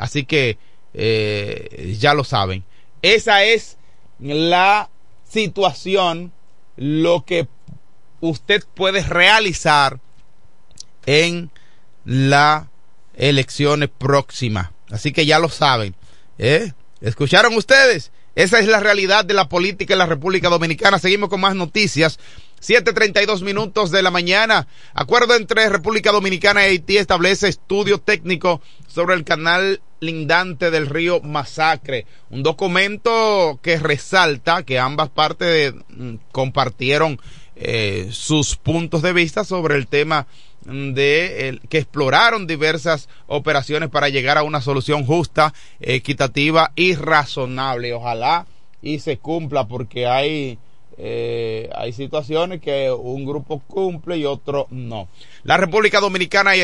Así 0.00 0.24
que 0.24 0.58
eh, 0.94 1.94
ya 1.98 2.14
lo 2.14 2.24
saben. 2.24 2.64
Esa 3.02 3.44
es 3.44 3.76
la 4.18 4.90
situación 5.28 6.32
lo 6.76 7.24
que 7.24 7.48
usted 8.20 8.64
puede 8.74 9.02
realizar 9.02 10.00
en 11.06 11.50
la 12.04 12.68
elecciones 13.14 13.88
próxima. 13.88 14.72
Así 14.90 15.12
que 15.12 15.26
ya 15.26 15.38
lo 15.38 15.48
saben. 15.48 15.94
¿eh? 16.38 16.72
¿Escucharon 17.00 17.56
ustedes? 17.56 18.12
Esa 18.34 18.58
es 18.58 18.66
la 18.66 18.80
realidad 18.80 19.24
de 19.24 19.34
la 19.34 19.48
política 19.48 19.94
en 19.94 19.98
la 19.98 20.06
República 20.06 20.48
Dominicana. 20.48 20.98
Seguimos 20.98 21.30
con 21.30 21.40
más 21.40 21.54
noticias. 21.54 22.18
7.32 22.66 23.42
minutos 23.42 23.92
de 23.92 24.02
la 24.02 24.10
mañana. 24.10 24.66
Acuerdo 24.92 25.36
entre 25.36 25.68
República 25.68 26.10
Dominicana 26.10 26.66
y 26.66 26.70
Haití 26.70 26.96
establece 26.96 27.46
estudio 27.46 27.98
técnico 27.98 28.60
sobre 28.88 29.14
el 29.14 29.22
canal 29.22 29.80
lindante 30.00 30.72
del 30.72 30.88
río 30.88 31.20
Masacre. 31.20 32.06
Un 32.28 32.42
documento 32.42 33.60
que 33.62 33.78
resalta 33.78 34.64
que 34.64 34.80
ambas 34.80 35.10
partes 35.10 35.74
mm, 35.90 36.14
compartieron 36.32 37.20
eh, 37.54 38.08
sus 38.10 38.56
puntos 38.56 39.00
de 39.02 39.12
vista 39.12 39.44
sobre 39.44 39.76
el 39.76 39.86
tema 39.86 40.26
de 40.64 41.60
que 41.68 41.78
exploraron 41.78 42.48
diversas 42.48 43.08
operaciones 43.28 43.88
para 43.88 44.08
llegar 44.08 44.38
a 44.38 44.42
una 44.42 44.60
solución 44.60 45.06
justa, 45.06 45.54
equitativa 45.78 46.72
y 46.74 46.96
razonable. 46.96 47.92
Ojalá 47.92 48.46
y 48.82 48.98
se 48.98 49.18
cumpla 49.18 49.68
porque 49.68 50.08
hay 50.08 50.58
eh, 50.98 51.68
hay 51.74 51.92
situaciones 51.92 52.60
que 52.60 52.90
un 52.90 53.26
grupo 53.26 53.60
cumple 53.66 54.16
y 54.16 54.24
otro 54.24 54.66
no. 54.70 55.08
La 55.44 55.56
República 55.56 56.00
Dominicana 56.00 56.56
y 56.56 56.62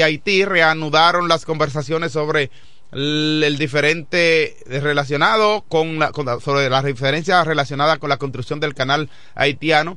Haití, 0.00 0.44
reanudaron 0.44 1.28
las 1.28 1.44
conversaciones 1.44 2.12
sobre 2.12 2.50
el, 2.92 3.56
diferente 3.58 4.56
relacionado 4.66 5.64
con, 5.68 5.98
la, 5.98 6.12
sobre 6.40 6.68
las 6.68 6.84
diferencias 6.84 7.46
relacionadas 7.46 7.98
con 7.98 8.10
la 8.10 8.18
construcción 8.18 8.60
del 8.60 8.74
canal 8.74 9.08
haitiano, 9.34 9.96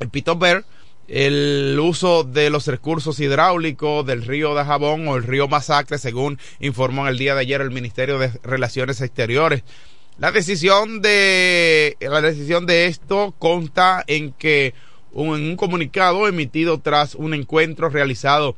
el 0.00 0.08
Pitober, 0.08 0.64
el 1.10 1.76
uso 1.80 2.22
de 2.22 2.50
los 2.50 2.66
recursos 2.68 3.18
hidráulicos 3.18 4.06
del 4.06 4.24
río 4.24 4.54
de 4.54 4.64
Jabón 4.64 5.08
o 5.08 5.16
el 5.16 5.24
río 5.24 5.48
Masacre, 5.48 5.98
según 5.98 6.38
informó 6.60 7.02
en 7.02 7.08
el 7.08 7.18
día 7.18 7.34
de 7.34 7.40
ayer 7.40 7.60
el 7.60 7.70
Ministerio 7.70 8.18
de 8.18 8.30
Relaciones 8.42 9.00
Exteriores. 9.00 9.64
La 10.20 10.32
decisión 10.32 11.00
de 11.00 11.96
la 11.98 12.20
decisión 12.20 12.66
de 12.66 12.84
esto 12.84 13.34
consta 13.38 14.04
en 14.06 14.34
que 14.34 14.74
un, 15.12 15.30
un 15.30 15.56
comunicado 15.56 16.28
emitido 16.28 16.78
tras 16.78 17.14
un 17.14 17.32
encuentro 17.32 17.88
realizado 17.88 18.54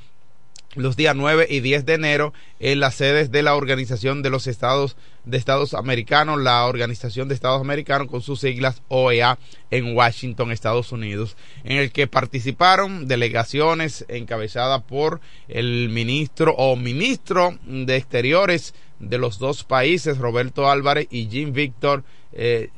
los 0.74 0.96
días 0.96 1.14
9 1.14 1.46
y 1.48 1.60
10 1.60 1.86
de 1.86 1.94
enero 1.94 2.32
en 2.58 2.80
las 2.80 2.96
sedes 2.96 3.30
de 3.30 3.44
la 3.44 3.54
Organización 3.54 4.22
de 4.22 4.30
los 4.30 4.48
Estados 4.48 4.96
de 5.24 5.36
Estados 5.36 5.74
Americanos, 5.74 6.40
la 6.40 6.66
Organización 6.66 7.28
de 7.28 7.34
Estados 7.34 7.60
Americanos 7.60 8.08
con 8.08 8.22
sus 8.22 8.40
siglas 8.40 8.82
OEA 8.88 9.38
en 9.70 9.94
Washington, 9.94 10.50
Estados 10.50 10.90
Unidos, 10.90 11.36
en 11.62 11.76
el 11.76 11.92
que 11.92 12.08
participaron 12.08 13.06
delegaciones 13.06 14.04
encabezadas 14.08 14.82
por 14.82 15.20
el 15.46 15.90
ministro 15.90 16.54
o 16.56 16.74
ministro 16.74 17.56
de 17.66 17.94
Exteriores 17.94 18.74
de 19.02 19.18
los 19.18 19.38
dos 19.38 19.64
países, 19.64 20.16
Roberto 20.16 20.70
Álvarez 20.70 21.08
y 21.10 21.28
Jim 21.28 21.52
Víctor 21.52 22.04
eh, 22.32 22.70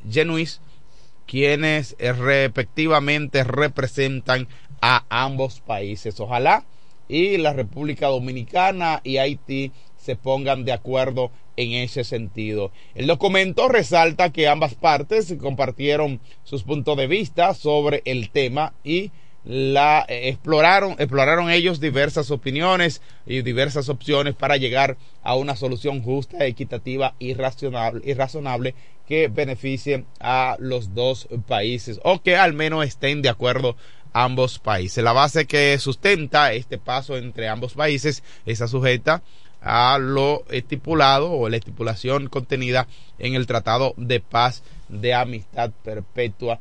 quienes 1.26 1.96
eh, 1.98 2.12
respectivamente 2.12 3.44
representan 3.44 4.48
a 4.80 5.04
ambos 5.08 5.60
países. 5.60 6.18
Ojalá 6.20 6.64
y 7.08 7.36
la 7.36 7.52
República 7.52 8.08
Dominicana 8.08 9.00
y 9.04 9.18
Haití 9.18 9.72
se 9.96 10.16
pongan 10.16 10.64
de 10.64 10.72
acuerdo 10.72 11.30
en 11.56 11.72
ese 11.72 12.04
sentido. 12.04 12.72
El 12.94 13.06
documento 13.06 13.68
resalta 13.68 14.32
que 14.32 14.48
ambas 14.48 14.74
partes 14.74 15.34
compartieron 15.40 16.20
sus 16.42 16.62
puntos 16.62 16.96
de 16.96 17.06
vista 17.06 17.54
sobre 17.54 18.02
el 18.04 18.30
tema 18.30 18.74
y 18.82 19.12
la 19.44 20.04
eh, 20.08 20.28
exploraron, 20.28 20.92
exploraron 20.98 21.50
ellos 21.50 21.80
diversas 21.80 22.30
opiniones 22.30 23.02
y 23.26 23.42
diversas 23.42 23.88
opciones 23.88 24.34
para 24.34 24.56
llegar 24.56 24.96
a 25.22 25.34
una 25.36 25.56
solución 25.56 26.02
justa, 26.02 26.46
equitativa 26.46 27.14
y 27.18 27.34
razonable, 27.34 28.02
y 28.04 28.14
razonable 28.14 28.74
que 29.06 29.28
beneficie 29.28 30.04
a 30.20 30.56
los 30.58 30.94
dos 30.94 31.28
países 31.46 32.00
o 32.04 32.22
que 32.22 32.36
al 32.36 32.54
menos 32.54 32.86
estén 32.86 33.20
de 33.20 33.28
acuerdo 33.28 33.76
ambos 34.14 34.58
países. 34.58 35.04
La 35.04 35.12
base 35.12 35.46
que 35.46 35.78
sustenta 35.78 36.52
este 36.52 36.78
paso 36.78 37.16
entre 37.16 37.48
ambos 37.48 37.74
países 37.74 38.22
está 38.46 38.66
sujeta 38.66 39.22
a 39.60 39.98
lo 39.98 40.44
estipulado 40.50 41.32
o 41.32 41.48
la 41.48 41.56
estipulación 41.56 42.28
contenida 42.28 42.86
en 43.18 43.34
el 43.34 43.46
Tratado 43.46 43.94
de 43.96 44.20
Paz 44.20 44.62
de 44.88 45.14
Amistad 45.14 45.70
Perpetua 45.82 46.60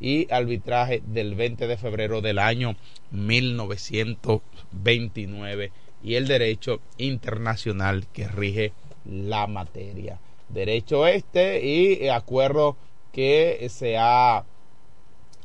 y 0.00 0.32
arbitraje 0.32 1.02
del 1.06 1.34
20 1.34 1.66
de 1.66 1.76
febrero 1.76 2.22
del 2.22 2.38
año 2.38 2.76
1929 3.10 5.72
y 6.02 6.14
el 6.14 6.26
derecho 6.26 6.80
internacional 6.96 8.06
que 8.12 8.26
rige 8.26 8.72
la 9.04 9.46
materia. 9.46 10.18
Derecho 10.48 11.06
este 11.06 11.62
y 11.64 12.08
acuerdo 12.08 12.78
que 13.12 13.68
se 13.70 13.98
ha 13.98 14.44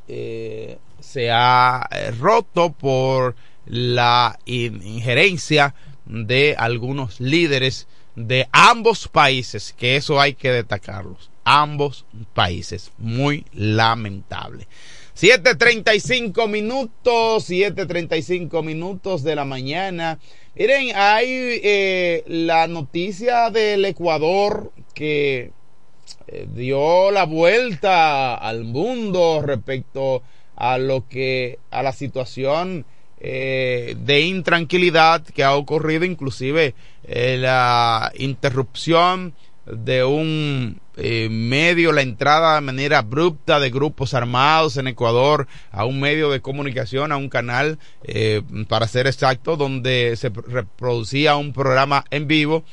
eh, 0.08 0.78
se 1.00 1.30
ha 1.30 1.86
eh, 1.90 2.10
roto 2.12 2.72
por 2.72 3.36
la 3.66 4.38
injerencia 4.46 5.74
de 6.04 6.54
algunos 6.56 7.20
líderes 7.20 7.88
de 8.14 8.48
ambos 8.52 9.08
países, 9.08 9.74
que 9.76 9.96
eso 9.96 10.20
hay 10.20 10.34
que 10.34 10.50
destacarlos, 10.50 11.30
ambos 11.46 12.04
países, 12.34 12.92
muy 12.98 13.46
lamentable. 13.54 14.66
7.35 15.16 16.48
minutos, 16.48 17.48
7.35 17.48 18.62
minutos 18.62 19.22
de 19.22 19.36
la 19.36 19.46
mañana. 19.46 20.18
Miren, 20.56 20.90
hay 20.94 21.26
eh, 21.62 22.24
la 22.26 22.66
noticia 22.66 23.50
del 23.50 23.84
Ecuador 23.84 24.72
que 24.92 25.52
eh, 26.26 26.48
dio 26.52 27.12
la 27.12 27.24
vuelta 27.24 28.34
al 28.34 28.64
mundo 28.64 29.40
respecto 29.40 30.22
a 30.56 30.78
lo 30.78 31.08
que 31.08 31.60
a 31.70 31.82
la 31.82 31.92
situación 31.92 32.84
eh, 33.20 33.94
de 33.98 34.20
intranquilidad 34.20 35.22
que 35.22 35.44
ha 35.44 35.54
ocurrido 35.54 36.04
inclusive 36.04 36.74
la 37.08 38.12
interrupción 38.16 39.32
de 39.66 40.04
un 40.04 40.80
eh, 40.96 41.28
medio, 41.30 41.92
la 41.92 42.00
entrada 42.00 42.54
de 42.54 42.62
manera 42.62 42.98
abrupta 42.98 43.60
de 43.60 43.70
grupos 43.70 44.14
armados 44.14 44.78
en 44.78 44.88
Ecuador 44.88 45.46
a 45.70 45.84
un 45.84 46.00
medio 46.00 46.30
de 46.30 46.40
comunicación, 46.40 47.12
a 47.12 47.18
un 47.18 47.28
canal, 47.28 47.78
eh, 48.02 48.42
para 48.68 48.88
ser 48.88 49.06
exacto, 49.06 49.56
donde 49.56 50.16
se 50.16 50.30
reproducía 50.30 51.36
un 51.36 51.52
programa 51.52 52.04
en 52.10 52.26
vivo. 52.26 52.64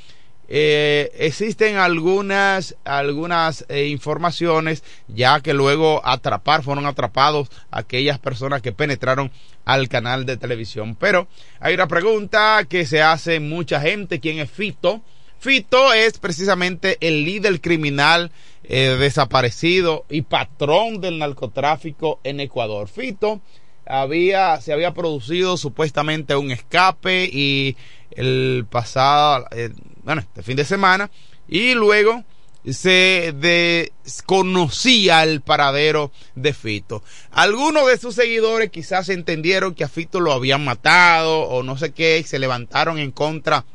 Eh, 0.48 1.12
existen 1.20 1.78
algunas 1.78 2.76
algunas 2.84 3.66
informaciones 3.74 4.84
ya 5.08 5.40
que 5.40 5.54
luego 5.54 6.02
atrapar 6.06 6.64
fueron 6.64 6.86
atrapados 6.86 7.50
aquellas 7.72 8.20
personas 8.20 8.62
que 8.62 8.74
penetraron 8.74 9.32
al 9.64 9.88
canal 9.88 10.26
de 10.26 10.36
televisión 10.36 10.96
pero 10.96 11.30
hay 11.62 11.74
una 11.76 11.88
pregunta 11.88 12.66
que 12.68 12.86
se 12.86 13.02
hace 13.02 13.40
mucha 13.40 13.80
gente 13.80 14.20
quién 14.20 14.40
es 14.40 14.52
Fito 14.52 15.02
Fito 15.44 15.92
es 15.92 16.20
precisamente 16.20 16.98
el 17.02 17.26
líder 17.26 17.60
criminal 17.60 18.32
eh, 18.64 18.96
desaparecido 18.98 20.06
y 20.10 20.22
patrón 20.22 21.02
del 21.02 21.20
narcotráfico 21.20 22.22
en 22.24 22.40
Ecuador. 22.40 22.88
Fito 22.88 23.42
había, 23.86 24.62
se 24.62 24.72
había 24.72 24.94
producido 24.94 25.58
supuestamente 25.58 26.38
un 26.38 26.50
escape 26.52 27.26
y 27.26 27.76
el 28.12 28.66
pasado, 28.70 29.46
eh, 29.52 29.72
bueno, 30.06 30.22
este 30.22 30.44
fin 30.44 30.56
de 30.56 30.64
semana, 30.64 31.12
y 31.50 31.74
luego 31.74 32.24
se 32.66 33.34
desconocía 33.36 35.24
el 35.24 35.42
paradero 35.42 36.14
de 36.36 36.54
Fito. 36.54 37.04
Algunos 37.32 37.88
de 37.88 37.98
sus 37.98 38.16
seguidores 38.16 38.70
quizás 38.70 39.10
entendieron 39.10 39.76
que 39.76 39.84
a 39.84 39.90
Fito 39.90 40.22
lo 40.22 40.32
habían 40.32 40.64
matado 40.64 41.42
o 41.42 41.64
no 41.64 41.78
sé 41.78 41.92
qué 41.92 42.20
y 42.20 42.24
se 42.24 42.40
levantaron 42.40 42.98
en 42.98 43.12
contra 43.12 43.66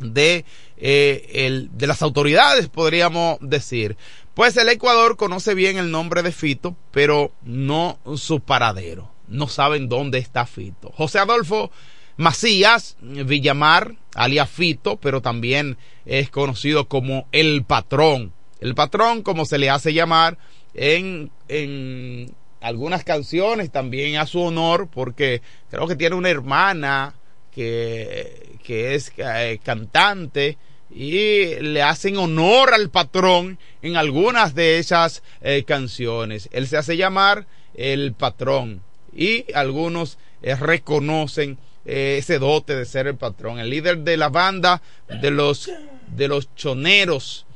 de 0.00 0.44
eh, 0.80 1.28
el, 1.46 1.70
de 1.76 1.86
las 1.86 2.02
autoridades, 2.02 2.68
podríamos 2.68 3.38
decir. 3.40 3.96
Pues 4.34 4.56
el 4.56 4.68
Ecuador 4.70 5.16
conoce 5.16 5.54
bien 5.54 5.76
el 5.76 5.90
nombre 5.90 6.22
de 6.22 6.32
Fito, 6.32 6.74
pero 6.90 7.32
no 7.42 7.98
su 8.16 8.40
paradero. 8.40 9.12
No 9.28 9.46
saben 9.46 9.88
dónde 9.88 10.18
está 10.18 10.46
Fito. 10.46 10.90
José 10.96 11.18
Adolfo 11.18 11.70
Macías 12.16 12.96
Villamar, 13.00 13.96
alias 14.14 14.48
Fito, 14.48 14.96
pero 14.96 15.20
también 15.20 15.76
es 16.06 16.30
conocido 16.30 16.88
como 16.88 17.28
el 17.32 17.64
patrón. 17.64 18.32
El 18.60 18.74
patrón, 18.74 19.22
como 19.22 19.44
se 19.44 19.58
le 19.58 19.70
hace 19.70 19.92
llamar 19.92 20.38
en, 20.74 21.30
en 21.48 22.34
algunas 22.60 23.04
canciones, 23.04 23.70
también 23.70 24.16
a 24.16 24.26
su 24.26 24.40
honor, 24.40 24.88
porque 24.90 25.42
creo 25.70 25.86
que 25.86 25.96
tiene 25.96 26.16
una 26.16 26.30
hermana 26.30 27.14
que, 27.50 28.58
que 28.62 28.94
es 28.94 29.12
eh, 29.16 29.58
cantante 29.62 30.58
y 30.92 31.54
le 31.60 31.82
hacen 31.82 32.16
honor 32.16 32.74
al 32.74 32.90
patrón 32.90 33.58
en 33.82 33.96
algunas 33.96 34.54
de 34.54 34.78
esas 34.78 35.22
eh, 35.40 35.64
canciones. 35.64 36.48
Él 36.52 36.66
se 36.66 36.76
hace 36.76 36.96
llamar 36.96 37.46
el 37.74 38.12
patrón 38.12 38.82
y 39.14 39.44
algunos 39.54 40.18
eh, 40.42 40.56
reconocen 40.56 41.58
eh, 41.84 42.16
ese 42.18 42.38
dote 42.38 42.74
de 42.74 42.84
ser 42.84 43.06
el 43.06 43.16
patrón. 43.16 43.58
El 43.58 43.70
líder 43.70 43.98
de 43.98 44.16
la 44.16 44.28
banda 44.28 44.82
de 45.20 45.30
los, 45.30 45.70
de 46.08 46.28
los 46.28 46.54
choneros 46.54 47.46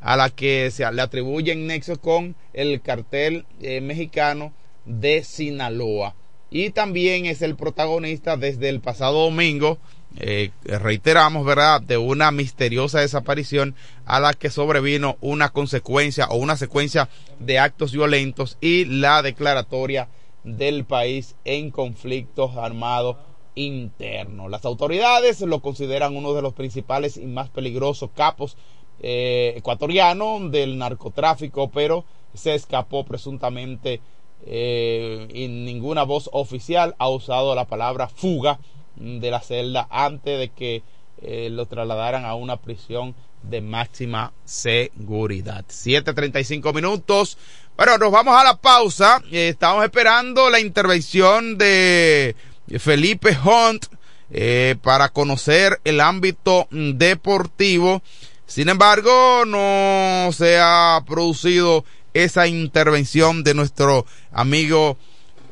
a 0.00 0.16
la 0.16 0.30
que 0.30 0.70
se 0.70 0.90
le 0.92 1.00
atribuyen 1.00 1.66
nexo 1.66 2.00
con 2.00 2.34
el 2.52 2.82
cartel 2.82 3.46
mexicano 3.60 4.52
de 4.84 5.22
Sinaloa. 5.22 6.16
Y 6.50 6.70
también 6.70 7.24
es 7.24 7.40
el 7.40 7.54
protagonista 7.54 8.36
desde 8.36 8.68
el 8.68 8.80
pasado 8.80 9.22
domingo 9.22 9.78
eh, 10.18 10.50
reiteramos, 10.64 11.44
¿verdad?, 11.44 11.80
de 11.80 11.96
una 11.96 12.30
misteriosa 12.30 13.00
desaparición 13.00 13.74
a 14.04 14.20
la 14.20 14.34
que 14.34 14.50
sobrevino 14.50 15.16
una 15.20 15.50
consecuencia 15.50 16.26
o 16.28 16.36
una 16.36 16.56
secuencia 16.56 17.08
de 17.38 17.58
actos 17.58 17.92
violentos 17.92 18.58
y 18.60 18.84
la 18.84 19.22
declaratoria 19.22 20.08
del 20.44 20.84
país 20.84 21.36
en 21.44 21.70
conflictos 21.70 22.56
armados 22.56 23.16
internos. 23.54 24.50
Las 24.50 24.64
autoridades 24.64 25.40
lo 25.40 25.60
consideran 25.60 26.16
uno 26.16 26.34
de 26.34 26.42
los 26.42 26.54
principales 26.54 27.16
y 27.16 27.26
más 27.26 27.48
peligrosos 27.50 28.10
capos 28.14 28.56
eh, 29.00 29.54
ecuatorianos 29.56 30.50
del 30.50 30.78
narcotráfico, 30.78 31.70
pero 31.70 32.04
se 32.34 32.54
escapó 32.54 33.04
presuntamente 33.04 34.00
eh, 34.44 35.28
y 35.32 35.48
ninguna 35.48 36.02
voz 36.02 36.28
oficial 36.32 36.94
ha 36.98 37.08
usado 37.08 37.54
la 37.54 37.66
palabra 37.66 38.08
fuga 38.08 38.58
de 38.96 39.30
la 39.30 39.40
celda 39.40 39.86
antes 39.90 40.38
de 40.38 40.48
que 40.48 40.82
eh, 41.22 41.48
lo 41.50 41.66
trasladaran 41.66 42.24
a 42.24 42.34
una 42.34 42.56
prisión 42.56 43.14
de 43.42 43.60
máxima 43.60 44.32
seguridad. 44.44 45.64
7.35 45.68 46.74
minutos. 46.74 47.38
Bueno, 47.76 47.98
nos 47.98 48.12
vamos 48.12 48.38
a 48.38 48.44
la 48.44 48.56
pausa. 48.56 49.22
Eh, 49.30 49.48
estamos 49.48 49.84
esperando 49.84 50.50
la 50.50 50.60
intervención 50.60 51.58
de 51.58 52.36
Felipe 52.78 53.36
Hunt 53.44 53.86
eh, 54.30 54.76
para 54.82 55.10
conocer 55.10 55.80
el 55.84 56.00
ámbito 56.00 56.66
deportivo. 56.70 58.02
Sin 58.46 58.68
embargo, 58.68 59.44
no 59.46 60.30
se 60.32 60.58
ha 60.58 61.02
producido 61.06 61.84
esa 62.14 62.46
intervención 62.46 63.42
de 63.42 63.54
nuestro 63.54 64.06
amigo 64.32 64.96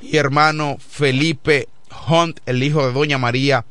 y 0.03 0.17
hermano 0.17 0.77
Felipe 0.79 1.69
Hunt, 2.09 2.41
el 2.47 2.63
hijo 2.63 2.87
de 2.87 2.93
Doña 2.93 3.19
María 3.19 3.65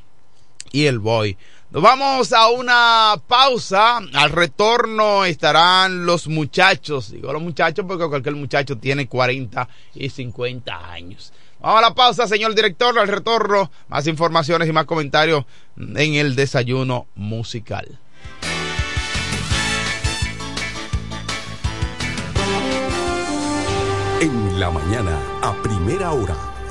y 0.72 0.86
el 0.86 1.00
Boy. 1.00 1.38
Nos 1.72 1.84
vamos 1.84 2.34
a 2.34 2.50
una 2.50 3.16
pausa. 3.28 3.98
Al 4.14 4.32
retorno 4.32 5.24
estarán 5.26 6.06
los 6.06 6.28
muchachos. 6.28 7.12
Digo 7.12 7.32
los 7.32 7.42
muchachos 7.42 7.86
porque 7.88 8.08
cualquier 8.08 8.36
muchacho 8.36 8.78
tiene 8.78 9.08
40 9.08 9.68
y 9.94 10.10
50 10.10 10.92
años. 10.92 11.32
Vamos 11.60 11.80
a 11.80 11.90
la 11.90 11.94
pausa, 11.94 12.28
señor 12.28 12.56
director. 12.56 12.98
Al 12.98 13.08
retorno, 13.08 13.70
más 13.88 14.08
informaciones 14.08 14.68
y 14.68 14.72
más 14.72 14.86
comentarios 14.86 15.46
en 15.78 16.16
el 16.16 16.36
desayuno 16.36 17.06
musical. 17.16 18.00
En 24.22 24.60
la 24.60 24.72
mañana, 24.72 25.18
a 25.42 25.54
primera 25.62 26.12
hora 26.12 26.59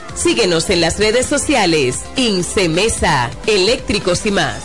Síguenos 0.15 0.69
en 0.69 0.81
las 0.81 0.99
redes 0.99 1.25
sociales. 1.25 2.01
Incemesa, 2.15 3.29
eléctricos 3.47 4.25
y 4.25 4.31
más. 4.31 4.61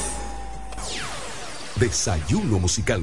Desayuno 1.77 2.59
musical. 2.59 3.03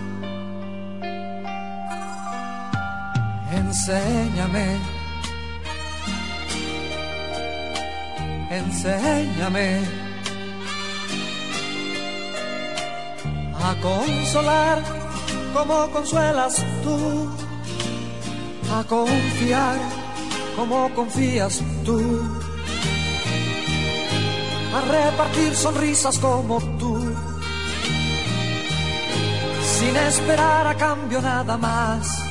Enséñame, 3.71 4.67
enséñame. 8.49 9.79
A 13.63 13.73
consolar 13.81 14.83
como 15.53 15.89
consuelas 15.89 16.55
tú, 16.83 17.29
a 18.77 18.83
confiar 18.83 19.77
como 20.57 20.93
confías 20.93 21.63
tú, 21.85 22.01
a 24.75 24.81
repartir 24.81 25.55
sonrisas 25.55 26.19
como 26.19 26.59
tú, 26.77 27.15
sin 29.63 29.95
esperar 29.95 30.67
a 30.67 30.75
cambio 30.75 31.21
nada 31.21 31.55
más, 31.55 32.30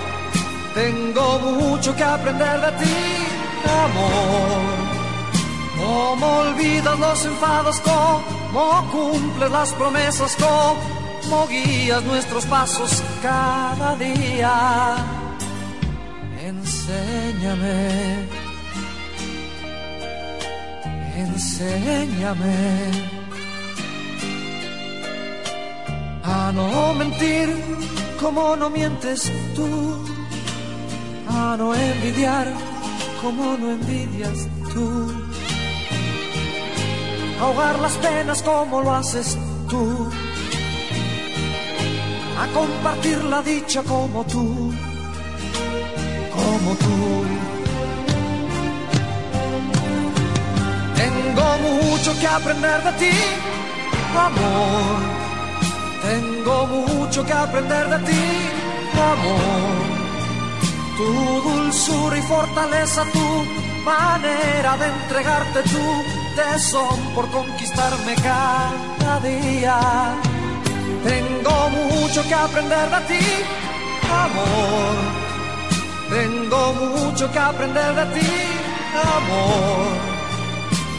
Tengo 0.73 1.39
mucho 1.39 1.95
que 1.95 2.03
aprender 2.03 2.61
de 2.61 2.71
ti, 2.83 2.97
amor. 3.85 4.81
¿Cómo 5.77 6.25
olvidas 6.39 6.99
los 6.99 7.25
enfados? 7.25 7.81
¿Cómo 7.81 8.89
cumples 8.91 9.51
las 9.51 9.73
promesas? 9.73 10.37
¿Cómo 10.37 11.47
guías 11.47 12.03
nuestros 12.03 12.45
pasos 12.45 13.03
cada 13.21 13.95
día? 13.95 14.95
Enséñame, 16.43 18.27
enséñame 21.15 22.91
a 26.23 26.51
no 26.53 26.93
mentir 26.93 27.49
como 28.19 28.55
no 28.55 28.69
mientes 28.69 29.31
tú, 29.55 30.05
a 31.31 31.57
no 31.57 31.73
envidiar 31.73 32.47
como 33.21 33.57
no 33.57 33.71
envidias 33.71 34.47
tú 34.73 35.31
ahogar 37.41 37.79
las 37.79 37.93
penas 37.93 38.41
como 38.43 38.81
lo 38.81 38.93
haces 38.93 39.37
tú, 39.67 40.09
a 42.39 42.47
compartir 42.53 43.23
la 43.23 43.41
dicha 43.41 43.81
como 43.83 44.23
tú, 44.25 44.71
como 46.35 46.75
tú. 46.75 47.25
Tengo 51.01 51.47
mucho 51.67 52.19
que 52.19 52.27
aprender 52.27 52.83
de 52.83 52.91
ti, 53.01 53.17
amor. 54.27 55.01
Tengo 56.03 56.67
mucho 56.67 57.25
que 57.25 57.33
aprender 57.33 57.89
de 57.89 57.99
ti, 58.07 58.23
amor. 59.13 60.00
Tu 61.01 61.49
dulzura 61.49 62.15
y 62.15 62.21
fortaleza, 62.21 63.03
tu 63.11 63.27
manera 63.83 64.77
de 64.77 64.85
entregarte 64.85 65.63
tú 65.63 66.21
son 66.59 66.99
por 67.15 67.27
conquistarme 67.31 68.13
cada 68.15 69.19
día. 69.21 69.79
Tengo 71.03 71.69
mucho 71.69 72.21
que 72.27 72.33
aprender 72.35 72.87
de 72.95 73.01
ti, 73.09 73.25
amor. 74.25 74.95
Tengo 76.09 76.73
mucho 76.73 77.31
que 77.31 77.39
aprender 77.39 77.95
de 77.95 78.05
ti, 78.19 78.33
amor. 79.17 80.11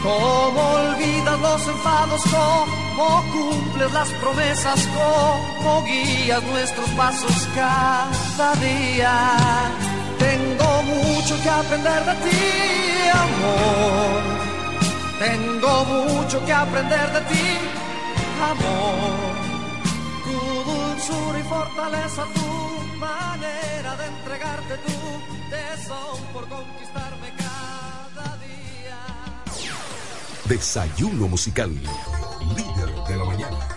Cómo 0.03 0.61
olvidas 0.81 1.39
los 1.39 1.67
enfados, 1.67 2.21
cómo 2.23 3.23
cumples 3.31 3.93
las 3.93 4.09
promesas, 4.21 4.85
cómo 4.97 5.83
guías 5.83 6.43
nuestros 6.43 6.89
pasos 6.89 7.47
cada 7.55 8.53
día. 8.55 9.92
Tengo 10.25 10.69
mucho 10.83 11.33
que 11.43 11.49
aprender 11.49 12.01
de 12.09 12.15
ti, 12.25 12.39
amor 13.25 14.33
tengo 15.23 15.85
mucho 15.85 16.45
que 16.45 16.53
aprender 16.53 17.11
de 17.13 17.21
ti, 17.31 17.47
amor. 18.51 19.33
Tu 20.25 20.71
dulzura 20.71 21.39
y 21.39 21.43
fortaleza, 21.43 22.23
tu 22.33 22.97
manera 22.97 23.95
de 23.95 24.05
entregarte 24.05 24.77
tu 24.85 24.97
tesón 25.49 26.17
por 26.33 26.47
conquistarme 26.49 27.29
cada 27.37 28.37
día. 28.37 28.99
Desayuno 30.45 31.27
musical, 31.27 31.71
líder 32.55 32.91
de 33.07 33.17
la 33.17 33.23
mañana. 33.23 33.72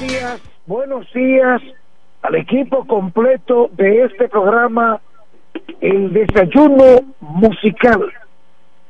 Gracias 0.00 0.40
buenos 0.66 1.12
días 1.12 1.60
al 2.22 2.36
equipo 2.36 2.86
completo 2.86 3.68
de 3.72 4.04
este 4.04 4.28
programa, 4.28 5.00
el 5.80 6.12
desayuno 6.12 7.00
musical. 7.18 8.12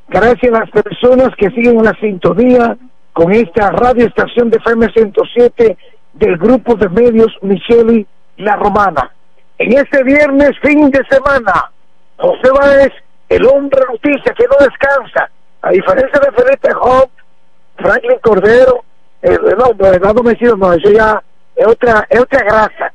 Gracias 0.08 0.52
a 0.52 0.60
las 0.60 0.70
personas 0.70 1.34
que 1.36 1.48
siguen 1.50 1.82
la 1.82 1.94
sintonía 1.94 2.76
con 3.14 3.32
esta 3.32 3.70
radio 3.70 4.06
estación 4.06 4.50
de 4.50 4.58
FM 4.58 4.92
107 4.92 5.78
del 6.12 6.36
grupo 6.36 6.74
de 6.74 6.90
medios 6.90 7.34
Micheli 7.40 8.06
La 8.36 8.56
Romana. 8.56 9.10
En 9.56 9.78
este 9.78 10.04
viernes, 10.04 10.58
fin 10.60 10.90
de 10.90 11.02
semana, 11.08 11.70
José 12.18 12.50
Báez, 12.50 12.92
el 13.30 13.46
hombre 13.46 13.80
noticia 13.90 14.34
que 14.34 14.44
no 14.46 14.56
descansa, 14.60 15.30
a 15.62 15.70
diferencia 15.70 16.20
de 16.20 16.32
Felipe 16.32 16.68
Hope, 16.78 17.12
Franklin 17.78 18.18
Cordero, 18.20 18.84
el, 19.22 19.40
no, 19.56 19.86
Eduardo 19.86 20.22
Mesido, 20.22 20.56
no, 20.56 20.72
eso 20.72 20.90
ya 20.90 21.22
es 21.56 21.66
otra, 21.66 22.06
es 22.08 22.20
otra 22.20 22.44
grasa. 22.44 22.92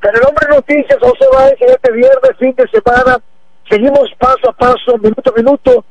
Pero 0.00 0.18
el 0.18 0.26
hombre 0.26 0.48
noticias, 0.48 0.98
José 1.00 1.26
Báez, 1.32 1.60
en 1.60 1.70
este 1.70 1.92
viernes, 1.92 2.36
fin 2.38 2.54
de 2.54 2.66
semana, 2.68 3.18
seguimos 3.68 4.10
paso 4.18 4.48
a 4.48 4.52
paso, 4.52 4.96
minuto 4.98 5.30
a 5.30 5.36
minuto, 5.36 5.84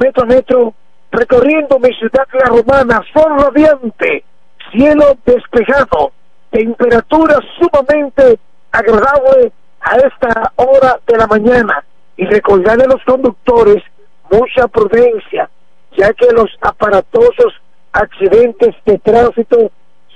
metro 0.00 0.22
a 0.22 0.26
metro, 0.26 0.74
recorriendo 1.10 1.78
mi 1.78 1.92
ciudad 1.94 2.26
la 2.32 2.44
romana, 2.46 3.02
sol 3.12 3.38
radiante, 3.38 4.24
cielo 4.70 5.16
despejado, 5.24 6.12
temperatura 6.50 7.38
sumamente 7.58 8.38
agradable 8.70 9.52
a 9.80 9.96
esta 9.96 10.52
hora 10.56 11.00
de 11.06 11.16
la 11.16 11.26
mañana. 11.26 11.84
Y 12.18 12.24
recordarle 12.24 12.84
a 12.84 12.88
los 12.88 13.04
conductores 13.04 13.82
mucha 14.30 14.66
prudencia, 14.68 15.50
ya 15.98 16.12
que 16.14 16.32
los 16.32 16.48
aparatosos 16.62 17.52
accidentes 17.96 18.74
de 18.84 18.98
tránsito 18.98 19.70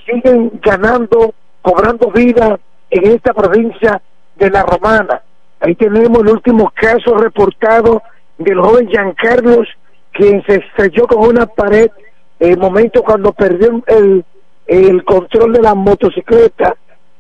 siguen 0.07 0.53
ganando, 0.63 1.35
cobrando 1.63 2.11
vida 2.11 2.59
en 2.91 3.07
esta 3.13 3.33
provincia 3.33 4.01
de 4.37 4.51
La 4.51 4.63
Romana. 4.63 5.23
Ahí 5.61 5.75
tenemos 5.75 6.21
el 6.21 6.29
último 6.29 6.73
caso 6.75 7.17
reportado 7.17 8.03
del 8.39 8.61
joven 8.61 8.89
Giancarlos, 8.89 9.69
quien 10.13 10.43
se 10.45 10.57
estrelló 10.57 11.07
con 11.07 11.29
una 11.29 11.47
pared 11.47 11.91
en 12.39 12.53
el 12.53 12.59
momento 12.59 13.03
cuando 13.03 13.33
perdió 13.33 13.83
el, 13.87 14.25
el 14.67 15.05
control 15.05 15.53
de 15.53 15.63
la 15.63 15.75
motocicleta. 15.75 16.77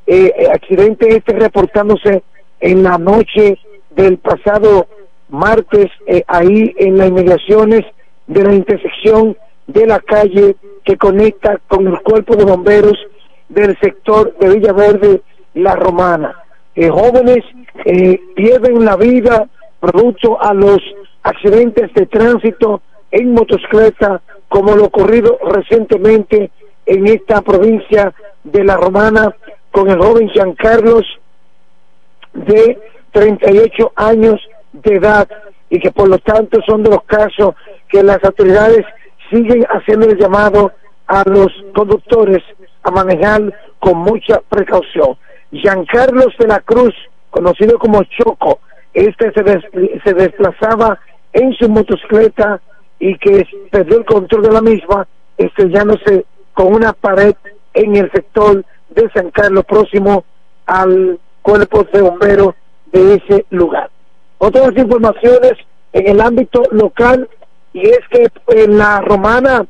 Eh, 0.06 0.48
accidente 0.52 1.14
este 1.14 1.34
reportándose 1.34 2.22
en 2.58 2.82
la 2.82 2.98
noche 2.98 3.58
del 3.90 4.18
pasado 4.18 4.88
martes, 5.28 5.86
eh, 6.06 6.24
ahí 6.26 6.74
en 6.78 6.98
las 6.98 7.08
inmediaciones 7.08 7.82
de 8.26 8.42
la 8.42 8.54
intersección 8.54 9.36
de 9.72 9.86
la 9.86 10.00
calle 10.00 10.56
que 10.84 10.96
conecta 10.96 11.58
con 11.68 11.86
el 11.86 12.00
cuerpo 12.00 12.34
de 12.36 12.44
bomberos 12.44 12.98
del 13.48 13.78
sector 13.78 14.36
de 14.38 14.54
Villaverde, 14.54 15.22
La 15.54 15.76
Romana. 15.76 16.34
Eh, 16.74 16.88
jóvenes 16.88 17.44
eh, 17.84 18.20
pierden 18.34 18.84
la 18.84 18.96
vida 18.96 19.48
producto 19.80 20.40
a 20.40 20.54
los 20.54 20.78
accidentes 21.22 21.92
de 21.94 22.06
tránsito 22.06 22.82
en 23.10 23.32
motocicleta, 23.32 24.20
como 24.48 24.74
lo 24.74 24.86
ocurrido 24.86 25.38
recientemente 25.44 26.50
en 26.86 27.06
esta 27.06 27.42
provincia 27.42 28.12
de 28.44 28.64
La 28.64 28.76
Romana 28.76 29.34
con 29.70 29.88
el 29.88 29.98
joven 29.98 30.28
Giancarlos 30.30 31.04
de 32.32 32.78
38 33.12 33.92
años 33.96 34.40
de 34.72 34.96
edad 34.96 35.28
y 35.68 35.78
que 35.78 35.90
por 35.90 36.08
lo 36.08 36.18
tanto 36.18 36.60
son 36.66 36.82
de 36.82 36.90
los 36.90 37.04
casos 37.04 37.54
que 37.88 38.02
las 38.02 38.22
autoridades 38.24 38.84
siguen 39.30 39.64
haciendo 39.70 40.06
el 40.06 40.18
llamado 40.18 40.72
a 41.06 41.22
los 41.26 41.48
conductores 41.74 42.42
a 42.82 42.90
manejar 42.90 43.52
con 43.78 43.98
mucha 43.98 44.40
precaución. 44.48 45.16
Giancarlos 45.52 46.28
de 46.38 46.46
la 46.46 46.60
Cruz, 46.60 46.94
conocido 47.30 47.78
como 47.78 48.02
Choco, 48.04 48.60
este 48.94 49.32
se, 49.32 49.42
des- 49.42 49.64
se 50.04 50.14
desplazaba 50.14 50.98
en 51.32 51.52
su 51.54 51.68
motocicleta 51.68 52.60
y 52.98 53.16
que 53.18 53.46
perdió 53.70 53.98
el 53.98 54.04
control 54.04 54.42
de 54.42 54.52
la 54.52 54.60
misma, 54.60 55.06
estrellándose 55.38 56.26
con 56.54 56.74
una 56.74 56.92
pared 56.92 57.34
en 57.74 57.96
el 57.96 58.10
sector 58.12 58.64
de 58.90 59.10
San 59.14 59.30
Carlos, 59.30 59.64
próximo 59.64 60.24
al 60.66 61.18
cuerpo 61.42 61.84
de 61.92 62.02
bomberos 62.02 62.54
de 62.92 63.14
ese 63.14 63.46
lugar. 63.50 63.90
Otras 64.38 64.76
informaciones 64.76 65.52
en 65.92 66.08
el 66.08 66.20
ámbito 66.20 66.62
local 66.70 67.28
y 67.72 67.88
es 67.88 68.00
que 68.10 68.28
en 68.48 68.78
la 68.78 69.00
romana 69.00 69.66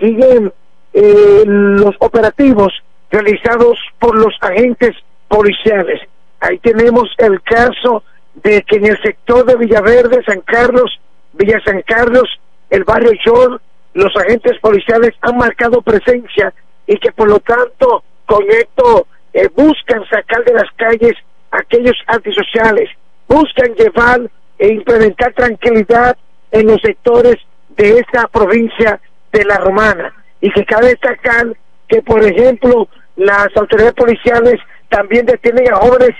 siguen 0.00 0.52
eh, 0.92 1.42
los 1.46 1.94
operativos 2.00 2.72
realizados 3.10 3.78
por 3.98 4.16
los 4.16 4.34
agentes 4.40 4.96
policiales. 5.28 6.00
Ahí 6.40 6.58
tenemos 6.58 7.10
el 7.18 7.40
caso 7.42 8.02
de 8.34 8.62
que 8.62 8.76
en 8.76 8.86
el 8.86 9.02
sector 9.02 9.44
de 9.44 9.56
Villaverde, 9.56 10.22
San 10.24 10.40
Carlos, 10.40 10.98
Villa 11.34 11.60
San 11.64 11.82
Carlos, 11.82 12.28
el 12.70 12.84
barrio 12.84 13.12
York, 13.24 13.60
los 13.94 14.14
agentes 14.16 14.58
policiales 14.60 15.10
han 15.20 15.36
marcado 15.36 15.82
presencia 15.82 16.52
y 16.86 16.96
que 16.96 17.12
por 17.12 17.28
lo 17.28 17.38
tanto 17.40 18.02
con 18.26 18.42
esto 18.50 19.06
eh, 19.34 19.48
buscan 19.54 20.04
sacar 20.08 20.44
de 20.44 20.54
las 20.54 20.70
calles 20.76 21.14
aquellos 21.50 21.96
antisociales, 22.06 22.88
buscan 23.28 23.74
llevar 23.74 24.20
e 24.58 24.68
implementar 24.68 25.32
tranquilidad 25.34 26.16
en 26.52 26.66
los 26.68 26.80
sectores 26.80 27.36
de 27.76 27.98
esta 27.98 28.28
provincia 28.28 29.00
de 29.32 29.44
la 29.44 29.56
Romana 29.58 30.12
y 30.40 30.50
que 30.52 30.64
cabe 30.64 30.88
destacar 30.88 31.46
que 31.88 32.02
por 32.02 32.22
ejemplo 32.22 32.88
las 33.16 33.48
autoridades 33.56 33.94
policiales 33.94 34.60
también 34.88 35.26
detienen 35.26 35.72
a 35.72 35.76
jóvenes 35.76 36.10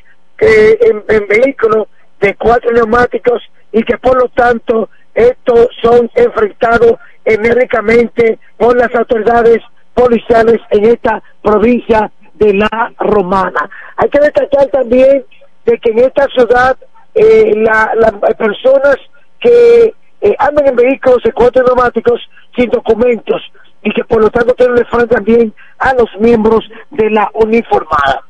eh, 0.41 0.79
en, 0.81 1.05
en 1.09 1.29
vehículos 1.29 1.87
de 2.21 2.35
cuatro 2.35 2.71
neumáticos 2.73 3.43
y 3.73 3.83
que 3.83 3.97
por 3.99 4.17
lo 4.21 4.29
tanto 4.31 4.89
estos 5.15 5.69
son 5.83 6.11
enfrentados 6.15 6.95
enérgicamente 7.25 8.39
por 8.57 8.77
las 8.77 8.95
autoridades 8.95 9.59
policiales 9.95 10.61
en 10.71 10.87
esta 10.87 11.23
provincia 11.43 12.11
de 12.35 12.55
la 12.55 12.93
Romana. 12.99 13.69
Hay 13.97 14.09
que 14.09 14.21
destacar 14.21 14.67
también 14.69 15.25
de 15.67 15.79
que 15.79 15.91
en 15.91 15.99
esta 16.01 16.27
ciudad 16.29 16.77
eh, 17.15 17.53
la- 17.57 17.93
las 17.97 18.13
personas 18.37 18.97
que 19.39 19.95
eh, 20.23 20.37
andan 20.39 20.69
en 20.69 20.77
vehículos 20.77 21.21
de 21.25 21.33
cuatro 21.33 21.65
neumáticos 21.65 22.21
sin 22.57 22.71
documentos 22.71 23.43
y 23.83 23.93
que 23.93 24.05
por 24.05 24.23
lo 24.23 24.31
tanto 24.31 24.55
tienen 24.55 24.87
frente 24.87 25.15
también 25.17 25.53
a 25.79 25.93
los 25.95 26.09
miembros 26.21 26.65
de 26.91 27.11
la 27.11 27.29
uniformada. 27.35 28.23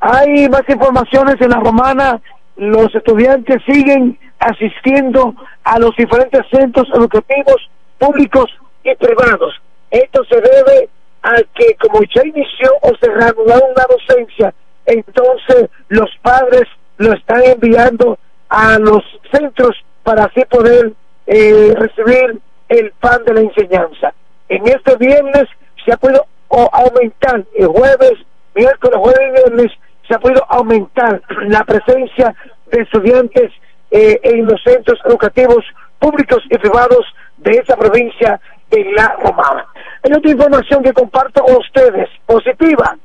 Hay 0.00 0.48
más 0.48 0.62
informaciones 0.68 1.38
en 1.40 1.50
la 1.50 1.60
romana. 1.60 2.20
Los 2.56 2.94
estudiantes 2.94 3.62
siguen 3.66 4.18
asistiendo 4.38 5.34
a 5.64 5.78
los 5.78 5.94
diferentes 5.96 6.42
centros 6.50 6.88
educativos 6.94 7.70
públicos 7.98 8.46
y 8.82 8.94
privados. 8.94 9.54
Esto 9.90 10.24
se 10.24 10.36
debe 10.36 10.88
a 11.22 11.36
que 11.54 11.76
como 11.76 12.00
ya 12.14 12.22
inició 12.24 12.70
o 12.80 12.90
se 13.00 13.10
reanudó 13.10 13.54
una 13.54 13.84
docencia, 13.88 14.54
entonces 14.86 15.68
los 15.88 16.10
padres 16.22 16.64
lo 16.96 17.12
están 17.12 17.42
enviando 17.44 18.18
a 18.48 18.78
los 18.78 19.02
centros 19.30 19.76
para 20.02 20.24
así 20.24 20.42
poder 20.46 20.92
eh, 21.26 21.74
recibir 21.76 22.40
el 22.68 22.92
pan 23.00 23.24
de 23.24 23.34
la 23.34 23.40
enseñanza. 23.40 24.12
En 24.48 24.66
este 24.66 24.96
viernes 24.96 25.44
se 25.84 25.92
ha 25.92 25.96
podido 25.96 26.26
aumentar, 26.72 27.44
el 27.54 27.66
jueves, 27.66 28.12
miércoles, 28.54 28.98
jueves 28.98 29.20
y 29.20 29.32
viernes, 29.32 29.72
se 30.06 30.14
ha 30.14 30.18
podido 30.18 30.44
aumentar 30.48 31.22
la 31.48 31.64
presencia 31.64 32.34
de 32.70 32.82
estudiantes 32.82 33.52
eh, 33.90 34.20
en 34.22 34.46
los 34.46 34.62
centros 34.62 34.98
educativos 35.04 35.64
públicos 35.98 36.42
y 36.50 36.58
privados 36.58 37.06
de 37.38 37.52
esa 37.52 37.76
provincia 37.76 38.40
de 38.70 38.84
La 38.96 39.16
Romana. 39.22 39.66
Hay 40.02 40.12
otra 40.12 40.30
información 40.30 40.82
que 40.82 40.92
comparto 40.92 41.42
con 41.42 41.56
ustedes, 41.56 42.08
positiva. 42.26 42.96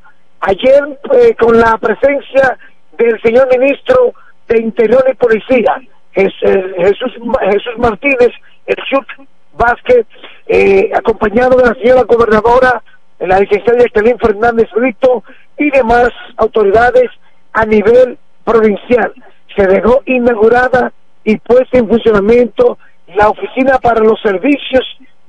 Ayer, 0.41 0.99
eh, 1.13 1.35
con 1.35 1.59
la 1.59 1.77
presencia 1.77 2.57
del 2.97 3.21
señor 3.21 3.47
ministro 3.57 4.13
de 4.47 4.61
Interior 4.61 5.05
y 5.09 5.15
Policía, 5.15 5.81
Jesús, 6.13 7.13
Jesús 7.51 7.77
Martínez, 7.77 8.31
el 8.65 8.75
Chuck 8.89 9.05
Vázquez, 9.53 10.05
eh, 10.47 10.89
acompañado 10.95 11.57
de 11.57 11.69
la 11.69 11.75
señora 11.75 12.03
gobernadora, 12.03 12.81
la 13.19 13.39
licenciada 13.39 13.79
Jacqueline 13.79 14.17
Fernández 14.17 14.69
Brito 14.75 15.23
y 15.57 15.69
demás 15.71 16.09
autoridades 16.37 17.09
a 17.53 17.65
nivel 17.65 18.17
provincial. 18.43 19.13
Se 19.55 19.67
dejó 19.67 20.01
inaugurada 20.05 20.93
y 21.23 21.37
puesta 21.37 21.77
en 21.77 21.87
funcionamiento 21.87 22.77
la 23.15 23.29
oficina 23.29 23.77
para 23.79 24.01
los 24.01 24.19
servicios 24.21 24.85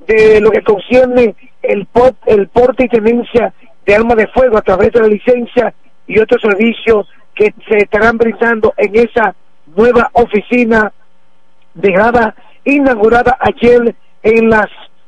de 0.07 0.39
lo 0.39 0.51
que 0.51 0.63
concierne 0.63 1.35
el, 1.61 1.87
el 2.25 2.47
porte 2.47 2.85
y 2.85 2.89
tenencia 2.89 3.53
de 3.85 3.95
armas 3.95 4.17
de 4.17 4.27
fuego 4.27 4.57
a 4.57 4.61
través 4.61 4.91
de 4.91 5.01
la 5.01 5.07
licencia 5.07 5.73
y 6.07 6.19
otros 6.19 6.41
servicios 6.41 7.07
que 7.35 7.53
se 7.67 7.77
estarán 7.77 8.17
brindando 8.17 8.73
en 8.77 8.95
esa 8.95 9.35
nueva 9.75 10.09
oficina 10.13 10.91
dejada 11.73 12.35
inaugurada 12.65 13.37
ayer 13.39 13.95
en 14.23 14.49
las 14.49 14.67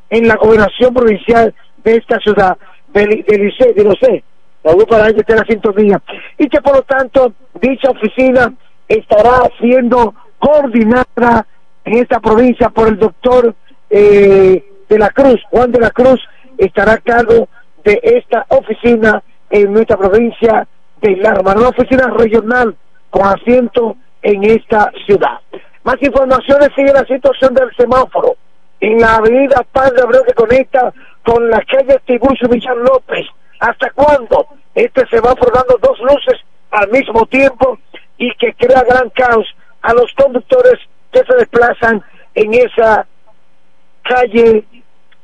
en 0.10 0.28
la 0.28 0.36
gobernación 0.36 0.94
provincial 0.94 1.54
de 1.84 1.96
esta 1.96 2.20
ciudad. 2.20 2.58
Del 2.94 3.24
de 3.26 3.74
de 3.76 3.84
Locé, 3.84 4.24
Raúl 4.64 4.86
para 4.86 5.12
que 5.12 5.22
esté 5.22 5.34
en 5.34 5.40
la 5.40 5.46
sintonía. 5.46 6.02
Y 6.38 6.48
que 6.48 6.62
por 6.62 6.76
lo 6.76 6.82
tanto 6.84 7.34
dicha 7.60 7.90
oficina 7.90 8.54
estará 8.88 9.50
siendo 9.60 10.14
coordinada 10.38 11.48
en 11.86 11.98
esta 11.98 12.20
provincia 12.20 12.70
por 12.70 12.88
el 12.90 13.00
doctor 13.00 13.56
eh, 13.90 14.64
de 14.88 15.00
la 15.00 15.10
Cruz, 15.10 15.42
Juan 15.50 15.72
de 15.72 15.80
la 15.80 15.90
Cruz 15.90 16.22
estará 16.58 16.94
a 16.94 16.98
cargo 16.98 17.48
de 17.84 18.00
esta 18.04 18.46
oficina 18.50 19.24
en 19.50 19.74
nuestra 19.74 19.98
provincia 19.98 20.68
de 21.02 21.18
La 21.18 21.34
Romana, 21.34 21.62
una 21.62 21.70
oficina 21.70 22.08
regional 22.08 22.76
con 23.10 23.28
asiento 23.28 23.98
en 24.24 24.44
esta 24.44 24.92
ciudad. 25.06 25.40
Más 25.84 26.02
informaciones 26.02 26.70
sigue 26.76 26.94
la 26.94 27.06
situación 27.06 27.54
del 27.54 27.70
semáforo 27.76 28.36
en 28.80 29.00
la 29.00 29.16
avenida 29.16 29.66
Padre 29.72 30.02
Abreu 30.02 30.24
que 30.26 30.34
conecta 30.34 30.94
con 31.24 31.50
la 31.50 31.62
calle 31.62 32.00
Tiburcio 32.06 32.48
Villar 32.48 32.78
López. 32.78 33.28
¿Hasta 33.60 33.90
cuándo? 33.92 34.48
Este 34.74 35.06
semáforo 35.08 35.52
dando 35.54 35.78
dos 35.82 36.00
luces 36.00 36.42
al 36.72 36.90
mismo 36.90 37.26
tiempo 37.28 37.78
y 38.18 38.34
que 38.36 38.54
crea 38.54 38.84
gran 38.84 39.10
caos 39.10 39.46
a 39.82 39.94
los 39.94 40.12
conductores 40.14 40.80
que 41.12 41.24
se 41.24 41.36
desplazan 41.36 42.02
en 42.34 42.54
esa 42.54 43.06
calle 44.04 44.66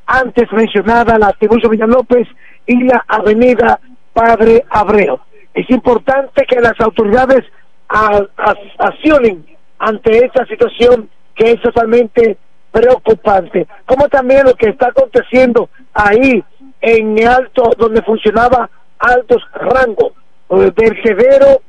antes 0.05 0.51
mencionada, 0.51 1.17
la 1.17 1.33
Tiburcio 1.33 1.69
Villar 1.69 1.89
López 1.89 2.27
y 2.65 2.83
la 2.83 3.03
avenida 3.07 3.79
Padre 4.13 4.65
Abreu. 4.69 5.19
Es 5.53 5.69
importante 5.69 6.45
que 6.45 6.59
las 6.59 6.79
autoridades 6.79 7.45
a- 7.89 8.23
a- 8.37 8.55
accionen 8.77 9.45
ante 9.79 10.25
esta 10.25 10.45
situación 10.45 11.09
que 11.35 11.51
es 11.51 11.61
totalmente 11.61 12.37
preocupante, 12.71 13.67
como 13.85 14.07
también 14.09 14.45
lo 14.45 14.53
que 14.55 14.69
está 14.69 14.87
aconteciendo 14.89 15.69
ahí 15.93 16.43
en 16.81 17.27
alto, 17.27 17.71
donde 17.77 18.01
funcionaba 18.03 18.69
altos 18.99 19.41
rangos, 19.53 20.13
vertedero, 20.49 21.61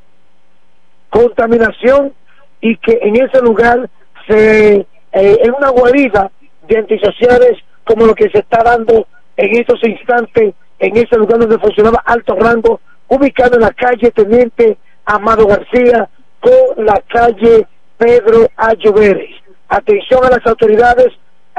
contaminación 1.08 2.12
y 2.60 2.76
que 2.76 2.98
en 3.02 3.16
ese 3.16 3.40
lugar 3.40 3.88
se 4.28 4.74
eh, 4.76 4.86
en 5.42 5.54
una 5.54 5.70
guarida 5.70 6.30
de 6.68 6.78
antisociales 6.78 7.58
como 7.84 8.06
lo 8.06 8.14
que 8.14 8.30
se 8.30 8.38
está 8.38 8.62
dando 8.62 9.06
en 9.36 9.56
estos 9.56 9.82
instantes 9.84 10.54
en 10.78 10.96
ese 10.96 11.16
lugar 11.16 11.38
donde 11.40 11.58
funcionaba 11.58 12.02
alto 12.04 12.34
rango 12.36 12.80
ubicado 13.08 13.56
en 13.56 13.62
la 13.62 13.72
calle 13.72 14.10
Teniente 14.12 14.76
Amado 15.10 15.44
García 15.44 16.08
con 16.38 16.84
la 16.86 17.02
calle 17.08 17.66
Pedro 17.98 18.48
Ayoveres. 18.56 19.34
Atención 19.68 20.24
a 20.24 20.30
las 20.30 20.46
autoridades 20.46 21.08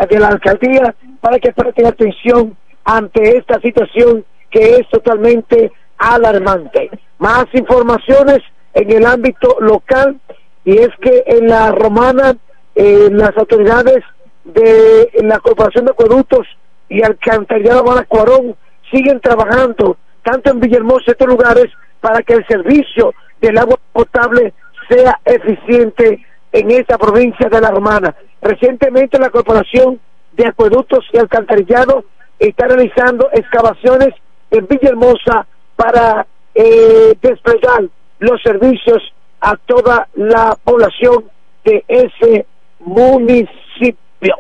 de 0.09 0.19
la 0.19 0.29
alcaldía 0.29 0.95
para 1.19 1.37
que 1.37 1.51
presten 1.51 1.85
atención 1.85 2.55
ante 2.85 3.37
esta 3.37 3.59
situación 3.59 4.23
que 4.49 4.75
es 4.75 4.89
totalmente 4.89 5.69
alarmante. 5.97 6.89
Más 7.19 7.45
informaciones 7.51 8.39
en 8.73 8.89
el 8.89 9.05
ámbito 9.05 9.57
local 9.59 10.17
y 10.63 10.77
es 10.77 10.89
que 11.01 11.23
en 11.25 11.49
la 11.49 11.73
romana 11.73 12.37
eh, 12.75 13.09
las 13.11 13.35
autoridades 13.35 14.01
de 14.45 15.11
la 15.23 15.39
Corporación 15.39 15.85
de 15.85 15.91
Acueductos 15.91 16.47
y 16.87 17.03
Alcantarillado 17.03 17.83
Juana 17.83 18.05
Cuarón 18.05 18.55
siguen 18.89 19.19
trabajando 19.19 19.97
tanto 20.23 20.51
en 20.51 20.61
Villahermosa 20.61 21.03
y 21.07 21.11
otros 21.11 21.29
lugares 21.29 21.65
para 21.99 22.21
que 22.23 22.33
el 22.33 22.47
servicio 22.47 23.13
del 23.41 23.57
agua 23.57 23.77
potable 23.91 24.53
sea 24.87 25.19
eficiente 25.25 26.25
en 26.51 26.71
esta 26.71 26.97
provincia 26.97 27.49
de 27.49 27.61
la 27.61 27.71
Romana. 27.71 28.15
Recientemente 28.41 29.19
la 29.19 29.29
Corporación 29.29 29.99
de 30.33 30.47
Acueductos 30.47 31.05
y 31.11 31.17
Alcantarillado 31.17 32.05
está 32.39 32.67
realizando 32.67 33.29
excavaciones 33.33 34.09
en 34.49 34.67
Villahermosa 34.67 35.45
para 35.75 36.25
eh, 36.53 37.15
desplegar 37.21 37.83
los 38.19 38.41
servicios 38.41 39.01
a 39.39 39.55
toda 39.55 40.07
la 40.13 40.57
población 40.63 41.25
de 41.63 41.83
ese 41.87 42.45
municipio. 42.79 44.35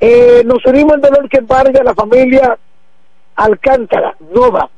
Eh, 0.00 0.42
nos 0.46 0.64
unimos 0.64 0.94
al 0.94 1.00
dolor 1.00 1.28
que 1.28 1.38
embarga 1.38 1.84
la 1.84 1.94
familia 1.94 2.58
Alcántara, 3.36 4.16
Nova, 4.34 4.68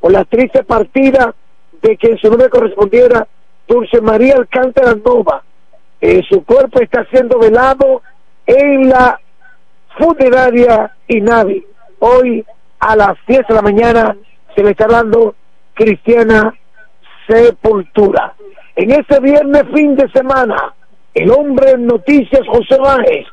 por 0.00 0.12
la 0.12 0.24
triste 0.24 0.64
partida 0.64 1.34
de 1.82 1.96
que 1.96 2.12
en 2.12 2.18
su 2.18 2.28
nombre 2.28 2.48
correspondiera 2.48 3.26
Dulce 3.66 4.00
María 4.00 4.36
Alcántara 4.36 4.94
Nova. 4.94 5.42
Eh, 6.00 6.22
su 6.28 6.44
cuerpo 6.44 6.80
está 6.80 7.04
siendo 7.10 7.38
velado 7.38 8.02
en 8.46 8.88
la 8.88 9.20
funeraria 9.98 10.94
INAVI. 11.08 11.64
Hoy 11.98 12.44
a 12.80 12.96
las 12.96 13.14
10 13.26 13.46
de 13.46 13.54
la 13.54 13.62
mañana 13.62 14.16
se 14.54 14.62
le 14.62 14.70
está 14.70 14.86
dando 14.86 15.34
cristiana 15.74 16.54
sepultura. 17.28 18.34
En 18.74 18.90
ese 18.90 19.20
viernes 19.20 19.64
fin 19.74 19.94
de 19.96 20.10
semana, 20.10 20.74
el 21.14 21.30
hombre 21.30 21.72
en 21.72 21.86
noticias 21.86 22.42
José 22.48 22.78
Báez, 22.78 23.26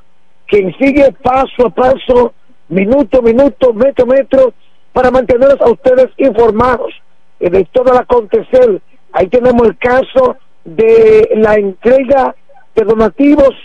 quien 0.48 0.76
sigue 0.78 1.12
paso 1.24 1.68
a 1.68 1.70
paso, 1.70 2.34
minuto 2.68 3.20
a 3.20 3.22
minuto, 3.22 3.74
metro 3.74 4.06
a 4.06 4.08
metro, 4.08 4.54
para 4.92 5.12
mantenerlos 5.12 5.62
a 5.62 5.72
ustedes 5.72 6.10
informados 6.18 6.94
de 7.40 7.66
todo 7.72 7.94
el 7.94 8.00
acontecer. 8.00 8.82
Ahí 9.14 9.28
tenemos 9.28 9.68
el 9.68 9.78
caso 9.78 10.38
de 10.66 11.30
la 11.36 11.56
entrega 11.56 12.36
de 12.76 12.84
donativos, 12.84 13.56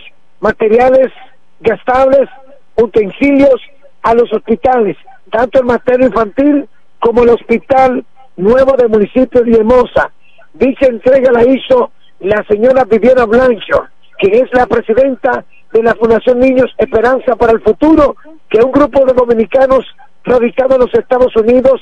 materiales 0.40 1.12
gastables, 1.60 2.28
utensilios 2.76 3.60
a 4.02 4.14
los 4.14 4.32
hospitales, 4.32 4.96
tanto 5.30 5.60
el 5.60 5.66
materno 5.66 6.06
infantil 6.06 6.68
como 6.98 7.22
el 7.22 7.30
hospital 7.30 8.04
nuevo 8.36 8.76
del 8.76 8.88
municipio 8.88 9.42
de 9.42 9.52
Hermosa. 9.52 10.10
Dicha 10.52 10.86
entrega 10.86 11.32
la 11.32 11.44
hizo 11.44 11.90
la 12.20 12.44
señora 12.48 12.84
Viviana 12.84 13.24
Blanchard, 13.24 13.88
que 14.18 14.38
es 14.38 14.52
la 14.52 14.66
presidenta 14.66 15.44
de 15.72 15.82
la 15.82 15.94
Fundación 15.94 16.38
Niños 16.38 16.72
Esperanza 16.78 17.34
para 17.36 17.52
el 17.52 17.60
Futuro, 17.60 18.16
que 18.48 18.58
es 18.58 18.64
un 18.64 18.72
grupo 18.72 19.04
de 19.04 19.12
dominicanos 19.12 19.84
radicados 20.24 20.76
en 20.76 20.80
los 20.80 20.94
Estados 20.94 21.34
Unidos 21.36 21.80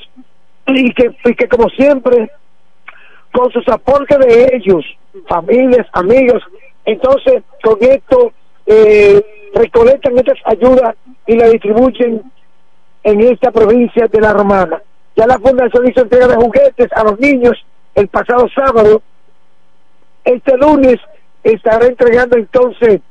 y 0.67 0.93
que, 0.93 1.15
y 1.25 1.35
que 1.35 1.47
como 1.47 1.69
siempre, 1.69 2.31
con 3.31 3.51
sus 3.51 3.67
aportes 3.67 4.17
de 4.19 4.51
ellos, 4.53 4.85
familias, 5.27 5.87
amigos, 5.93 6.41
entonces 6.85 7.43
con 7.63 7.77
esto 7.81 8.31
eh, 8.65 9.21
recolectan 9.53 10.17
estas 10.17 10.39
ayudas 10.45 10.95
y 11.27 11.35
la 11.35 11.47
distribuyen 11.47 12.21
en 13.03 13.21
esta 13.21 13.51
provincia 13.51 14.07
de 14.07 14.21
La 14.21 14.33
Romana. 14.33 14.81
Ya 15.15 15.27
la 15.27 15.39
Fundación 15.39 15.87
hizo 15.87 16.01
entrega 16.01 16.27
de 16.27 16.35
juguetes 16.35 16.89
a 16.93 17.03
los 17.03 17.19
niños 17.19 17.53
el 17.95 18.07
pasado 18.07 18.47
sábado. 18.55 19.01
Este 20.23 20.57
lunes 20.57 20.99
estará 21.43 21.85
entregando 21.85 22.37
entonces 22.37 23.01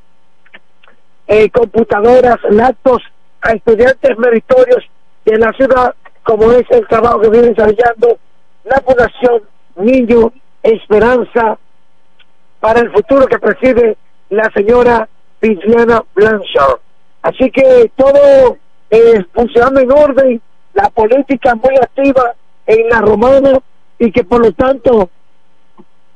eh, 1.27 1.49
computadoras, 1.51 2.37
laptops 2.49 3.03
a 3.41 3.53
estudiantes 3.53 4.17
meritorios 4.17 4.83
de 5.25 5.37
la 5.37 5.53
ciudad, 5.53 5.95
como 6.23 6.51
es 6.51 6.65
el 6.71 6.87
trabajo 6.87 7.21
que 7.21 7.29
viene 7.29 7.49
desarrollando 7.49 8.17
la 8.63 8.81
Fundación 8.81 9.43
Niño 9.75 10.31
Esperanza 10.61 11.57
para 12.59 12.79
el 12.79 12.91
futuro 12.91 13.27
que 13.27 13.39
preside 13.39 13.97
la 14.29 14.49
señora 14.55 15.07
Viviana 15.41 16.03
Blanchard. 16.15 16.79
Así 17.21 17.51
que 17.51 17.91
todo 17.95 18.57
eh, 18.89 19.25
funcionando 19.33 19.81
en 19.81 19.91
orden, 19.91 20.41
la 20.73 20.89
política 20.89 21.55
muy 21.55 21.75
activa 21.75 22.33
en 22.65 22.89
la 22.89 23.01
romana 23.01 23.59
y 23.99 24.11
que 24.11 24.23
por 24.23 24.45
lo 24.45 24.51
tanto 24.53 25.09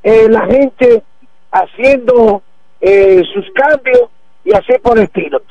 eh, 0.02 0.28
la 0.28 0.46
gente 0.46 1.02
haciendo 1.50 2.42
eh, 2.80 3.22
sus 3.34 3.46
cambios 3.52 4.08
y 4.44 4.54
así 4.54 4.72
por 4.82 4.98
el 4.98 5.04
estilo. 5.04 5.42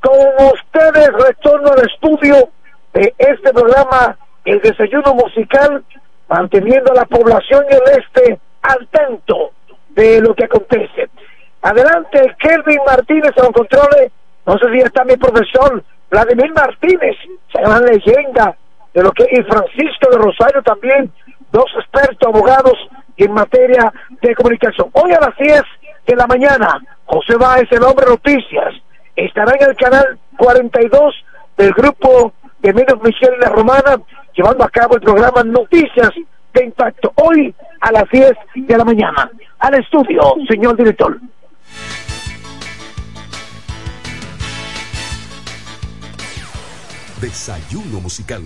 Con 0.00 0.16
ustedes 0.52 1.12
retorno 1.12 1.72
al 1.72 1.86
estudio 1.86 2.48
de 2.96 3.14
este 3.18 3.52
programa, 3.52 4.16
el 4.46 4.58
desayuno 4.62 5.14
musical, 5.14 5.84
manteniendo 6.28 6.92
a 6.92 6.94
la 6.94 7.04
población 7.04 7.66
y 7.70 7.74
el 7.74 8.00
este 8.00 8.40
al 8.62 8.88
tanto 8.88 9.50
de 9.90 10.22
lo 10.22 10.34
que 10.34 10.46
acontece. 10.46 11.10
Adelante, 11.60 12.34
Kelvin 12.38 12.80
Martínez 12.86 13.32
a 13.36 13.42
los 13.42 13.52
controles. 13.52 14.12
No 14.46 14.56
sé 14.56 14.72
si 14.72 14.78
está 14.78 15.04
mi 15.04 15.16
profesor 15.16 15.84
Vladimir 16.10 16.52
Martínez, 16.54 17.16
gran 17.52 17.84
leyenda 17.84 18.56
de 18.94 19.02
lo 19.02 19.12
que 19.12 19.24
y 19.30 19.42
Francisco 19.42 20.10
de 20.10 20.16
Rosario 20.16 20.62
también, 20.62 21.12
dos 21.52 21.66
expertos 21.78 22.28
abogados 22.28 22.78
en 23.18 23.30
materia 23.32 23.92
de 24.22 24.34
comunicación. 24.34 24.88
Hoy 24.92 25.12
a 25.12 25.20
las 25.20 25.36
10 25.36 25.62
de 26.06 26.16
la 26.16 26.26
mañana, 26.26 26.80
José 27.04 27.36
Báez, 27.36 27.70
el 27.72 27.82
hombre 27.82 28.06
noticias, 28.08 28.74
estará 29.16 29.52
en 29.60 29.68
el 29.68 29.76
canal 29.76 30.18
42 30.38 31.14
del 31.58 31.72
grupo 31.72 32.32
de 32.66 32.72
medios 32.72 33.00
Michelle 33.00 33.38
La 33.38 33.48
Romana, 33.48 33.96
llevando 34.34 34.64
a 34.64 34.68
cabo 34.68 34.96
el 34.96 35.00
programa 35.00 35.44
Noticias 35.44 36.10
de 36.52 36.64
Impacto. 36.64 37.12
Hoy 37.14 37.54
a 37.80 37.92
las 37.92 38.10
10 38.10 38.32
de 38.56 38.76
la 38.76 38.84
mañana. 38.84 39.30
Al 39.60 39.74
estudio, 39.74 40.34
señor 40.48 40.76
director. 40.76 41.16
Desayuno 47.20 48.00
musical. 48.00 48.42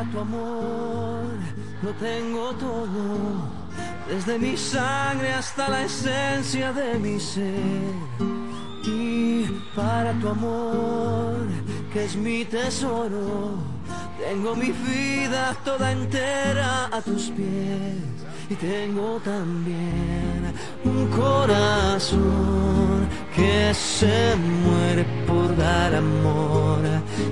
Tu 0.00 0.18
amor 0.18 1.24
lo 1.82 1.90
tengo 1.92 2.54
todo, 2.54 3.50
desde 4.08 4.38
mi 4.38 4.56
sangre 4.56 5.34
hasta 5.34 5.68
la 5.68 5.84
esencia 5.84 6.72
de 6.72 6.98
mi 6.98 7.20
ser. 7.20 7.92
Y 8.82 9.44
para 9.76 10.12
tu 10.14 10.28
amor, 10.28 11.36
que 11.92 12.06
es 12.06 12.16
mi 12.16 12.46
tesoro, 12.46 13.58
tengo 14.18 14.56
mi 14.56 14.72
vida 14.72 15.54
toda 15.64 15.92
entera 15.92 16.86
a 16.86 17.02
tus 17.02 17.30
pies. 17.30 17.98
Y 18.48 18.54
tengo 18.54 19.20
también 19.22 20.52
un 20.82 21.08
corazón 21.08 23.06
que 23.36 23.72
se 23.74 24.34
muere 24.36 25.04
por 25.26 25.49
dar 25.60 25.94
amor 25.94 26.80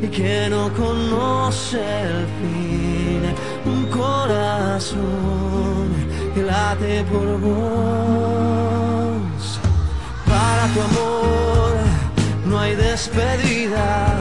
y 0.02 0.08
que 0.08 0.50
no 0.50 0.70
conoce 0.74 1.80
el 1.80 2.26
fin. 2.38 3.22
Un 3.64 3.86
corazón 3.86 5.88
que 6.34 6.42
late 6.42 7.04
por 7.10 7.40
vos. 7.40 9.42
Para 10.26 10.66
tu 10.72 10.80
amor 10.90 11.70
no 12.46 12.60
hay 12.60 12.74
despedidas. 12.76 14.12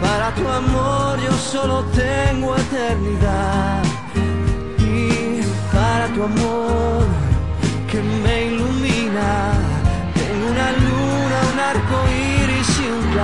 Para 0.00 0.34
tu 0.34 0.48
amor 0.48 1.20
yo 1.26 1.32
solo 1.52 1.84
tengo 2.04 2.56
eternidad. 2.56 3.82
Y 4.78 5.42
para 5.72 6.06
tu 6.14 6.24
amor 6.24 7.04
que 7.90 8.02
me 8.24 8.46
ilumina, 8.46 9.51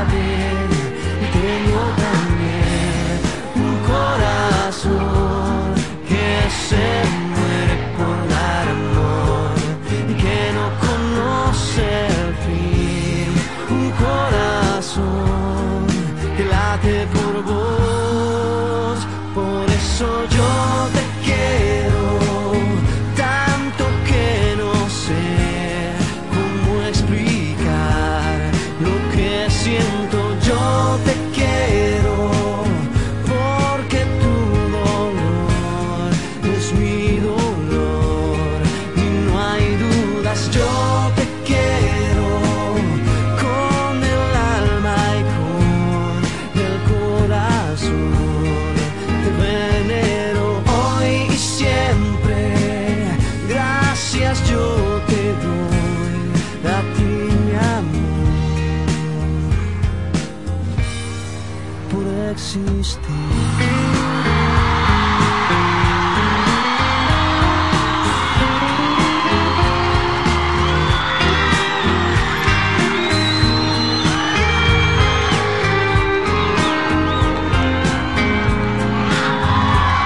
Y 0.01 1.27
tengo 1.33 1.83
también 1.97 3.19
un 3.57 3.75
corazón 3.85 5.28